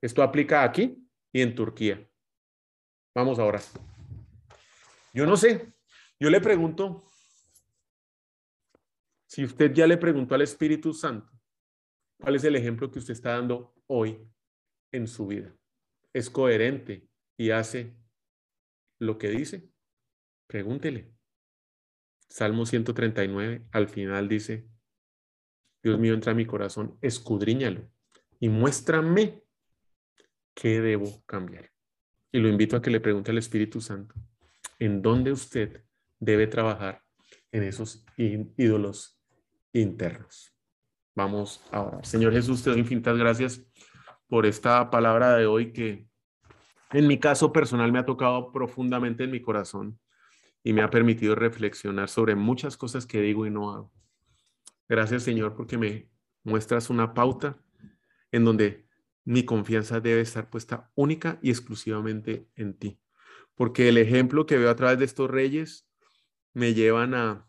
Esto 0.00 0.22
aplica 0.22 0.62
aquí 0.62 0.96
y 1.32 1.40
en 1.40 1.56
Turquía. 1.56 2.08
Vamos 3.16 3.40
ahora. 3.40 3.60
Yo 5.12 5.26
no 5.26 5.36
sé, 5.36 5.72
yo 6.20 6.30
le 6.30 6.40
pregunto, 6.40 7.04
si 9.26 9.42
usted 9.42 9.72
ya 9.72 9.88
le 9.88 9.96
preguntó 9.96 10.36
al 10.36 10.42
Espíritu 10.42 10.94
Santo, 10.94 11.32
¿cuál 12.20 12.36
es 12.36 12.44
el 12.44 12.54
ejemplo 12.54 12.92
que 12.92 13.00
usted 13.00 13.12
está 13.12 13.32
dando 13.32 13.74
hoy 13.88 14.24
en 14.92 15.08
su 15.08 15.26
vida? 15.26 15.52
¿Es 16.12 16.30
coherente 16.30 17.08
y 17.36 17.50
hace 17.50 18.05
lo 18.98 19.18
que 19.18 19.30
dice? 19.30 19.68
Pregúntele. 20.46 21.12
Salmo 22.28 22.66
139, 22.66 23.66
al 23.70 23.88
final 23.88 24.28
dice, 24.28 24.68
Dios 25.82 25.98
mío, 25.98 26.14
entra 26.14 26.32
a 26.32 26.34
mi 26.34 26.46
corazón, 26.46 26.98
escudriñalo 27.00 27.88
y 28.40 28.48
muéstrame 28.48 29.42
qué 30.54 30.80
debo 30.80 31.24
cambiar. 31.26 31.70
Y 32.32 32.38
lo 32.38 32.48
invito 32.48 32.76
a 32.76 32.82
que 32.82 32.90
le 32.90 33.00
pregunte 33.00 33.30
al 33.30 33.38
Espíritu 33.38 33.80
Santo, 33.80 34.14
¿en 34.78 35.00
dónde 35.00 35.32
usted 35.32 35.84
debe 36.18 36.46
trabajar 36.46 37.02
en 37.52 37.62
esos 37.62 38.04
ídolos 38.16 39.20
internos? 39.72 40.52
Vamos 41.14 41.64
a 41.70 41.82
orar. 41.82 42.04
Señor 42.04 42.32
Jesús, 42.32 42.62
te 42.62 42.70
doy 42.70 42.80
infinitas 42.80 43.16
gracias 43.16 43.62
por 44.28 44.44
esta 44.44 44.90
palabra 44.90 45.36
de 45.36 45.46
hoy 45.46 45.72
que 45.72 46.08
en 46.92 47.06
mi 47.06 47.18
caso 47.18 47.52
personal 47.52 47.92
me 47.92 47.98
ha 47.98 48.06
tocado 48.06 48.52
profundamente 48.52 49.24
en 49.24 49.30
mi 49.30 49.40
corazón 49.40 49.98
y 50.62 50.72
me 50.72 50.82
ha 50.82 50.90
permitido 50.90 51.34
reflexionar 51.34 52.08
sobre 52.08 52.34
muchas 52.34 52.76
cosas 52.76 53.06
que 53.06 53.20
digo 53.20 53.46
y 53.46 53.50
no 53.50 53.72
hago. 53.72 53.92
Gracias 54.88 55.22
Señor 55.22 55.54
porque 55.54 55.78
me 55.78 56.08
muestras 56.44 56.90
una 56.90 57.14
pauta 57.14 57.58
en 58.30 58.44
donde 58.44 58.86
mi 59.24 59.44
confianza 59.44 60.00
debe 60.00 60.20
estar 60.20 60.48
puesta 60.48 60.90
única 60.94 61.38
y 61.42 61.50
exclusivamente 61.50 62.48
en 62.54 62.74
ti. 62.74 63.00
Porque 63.56 63.88
el 63.88 63.98
ejemplo 63.98 64.46
que 64.46 64.56
veo 64.56 64.70
a 64.70 64.76
través 64.76 64.98
de 64.98 65.04
estos 65.04 65.30
reyes 65.30 65.88
me 66.54 66.74
llevan 66.74 67.14
a 67.14 67.48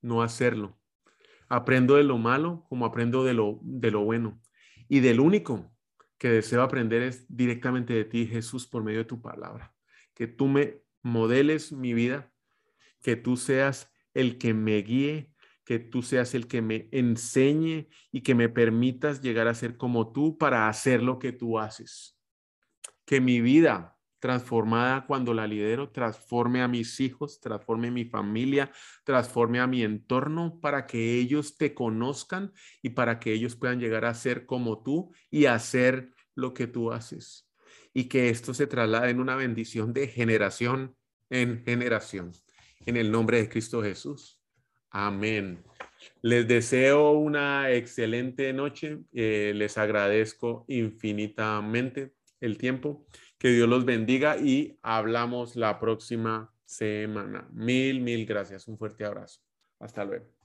no 0.00 0.22
hacerlo. 0.22 0.78
Aprendo 1.48 1.96
de 1.96 2.04
lo 2.04 2.18
malo 2.18 2.64
como 2.68 2.86
aprendo 2.86 3.24
de 3.24 3.34
lo, 3.34 3.58
de 3.62 3.90
lo 3.90 4.04
bueno. 4.04 4.40
Y 4.88 5.00
del 5.00 5.18
único 5.18 5.75
que 6.18 6.28
deseo 6.28 6.62
aprender 6.62 7.02
es 7.02 7.26
directamente 7.28 7.92
de 7.94 8.04
ti, 8.04 8.26
Jesús, 8.26 8.66
por 8.66 8.82
medio 8.82 9.00
de 9.00 9.04
tu 9.04 9.20
palabra. 9.20 9.74
Que 10.14 10.26
tú 10.26 10.46
me 10.46 10.82
modeles 11.02 11.72
mi 11.72 11.94
vida 11.94 12.32
que 13.02 13.14
tú 13.14 13.36
seas 13.36 13.92
el 14.14 14.36
que 14.36 14.52
me 14.52 14.78
guíe, 14.82 15.30
que 15.64 15.78
tú 15.78 16.02
seas 16.02 16.34
el 16.34 16.48
que 16.48 16.62
me 16.62 16.88
enseñe 16.90 17.88
y 18.10 18.22
que 18.22 18.34
me 18.34 18.48
permitas 18.48 19.20
llegar 19.20 19.46
a 19.46 19.54
ser 19.54 19.76
como 19.76 20.10
tú 20.10 20.38
para 20.38 20.68
hacer 20.68 21.02
lo 21.02 21.20
que 21.20 21.30
tú 21.32 21.58
haces. 21.58 22.18
Que 23.04 23.20
mi 23.20 23.40
vida 23.40 23.95
transformada 24.18 25.06
cuando 25.06 25.34
la 25.34 25.46
lidero 25.46 25.90
transforme 25.90 26.62
a 26.62 26.68
mis 26.68 27.00
hijos, 27.00 27.40
transforme 27.40 27.90
mi 27.90 28.04
familia, 28.04 28.70
transforme 29.04 29.60
a 29.60 29.66
mi 29.66 29.82
entorno 29.82 30.58
para 30.60 30.86
que 30.86 31.18
ellos 31.18 31.56
te 31.56 31.74
conozcan 31.74 32.52
y 32.82 32.90
para 32.90 33.18
que 33.18 33.32
ellos 33.32 33.56
puedan 33.56 33.80
llegar 33.80 34.04
a 34.04 34.14
ser 34.14 34.46
como 34.46 34.82
tú 34.82 35.12
y 35.30 35.46
hacer 35.46 36.12
lo 36.34 36.54
que 36.54 36.66
tú 36.66 36.92
haces. 36.92 37.50
Y 37.92 38.04
que 38.04 38.28
esto 38.28 38.52
se 38.52 38.66
traslade 38.66 39.10
en 39.10 39.20
una 39.20 39.36
bendición 39.36 39.92
de 39.92 40.08
generación 40.08 40.96
en 41.30 41.64
generación 41.64 42.32
en 42.84 42.96
el 42.96 43.10
nombre 43.10 43.38
de 43.38 43.48
Cristo 43.48 43.82
Jesús. 43.82 44.40
Amén. 44.90 45.64
Les 46.22 46.46
deseo 46.46 47.12
una 47.12 47.72
excelente 47.72 48.52
noche. 48.52 48.98
Eh, 49.12 49.52
les 49.54 49.76
agradezco 49.76 50.64
infinitamente 50.68 52.12
el 52.40 52.58
tiempo. 52.58 53.06
Que 53.46 53.52
Dios 53.52 53.68
los 53.68 53.84
bendiga 53.84 54.38
y 54.38 54.76
hablamos 54.82 55.54
la 55.54 55.78
próxima 55.78 56.52
semana. 56.64 57.46
Mil, 57.52 58.00
mil 58.00 58.26
gracias. 58.26 58.66
Un 58.66 58.76
fuerte 58.76 59.04
abrazo. 59.04 59.40
Hasta 59.78 60.04
luego. 60.04 60.35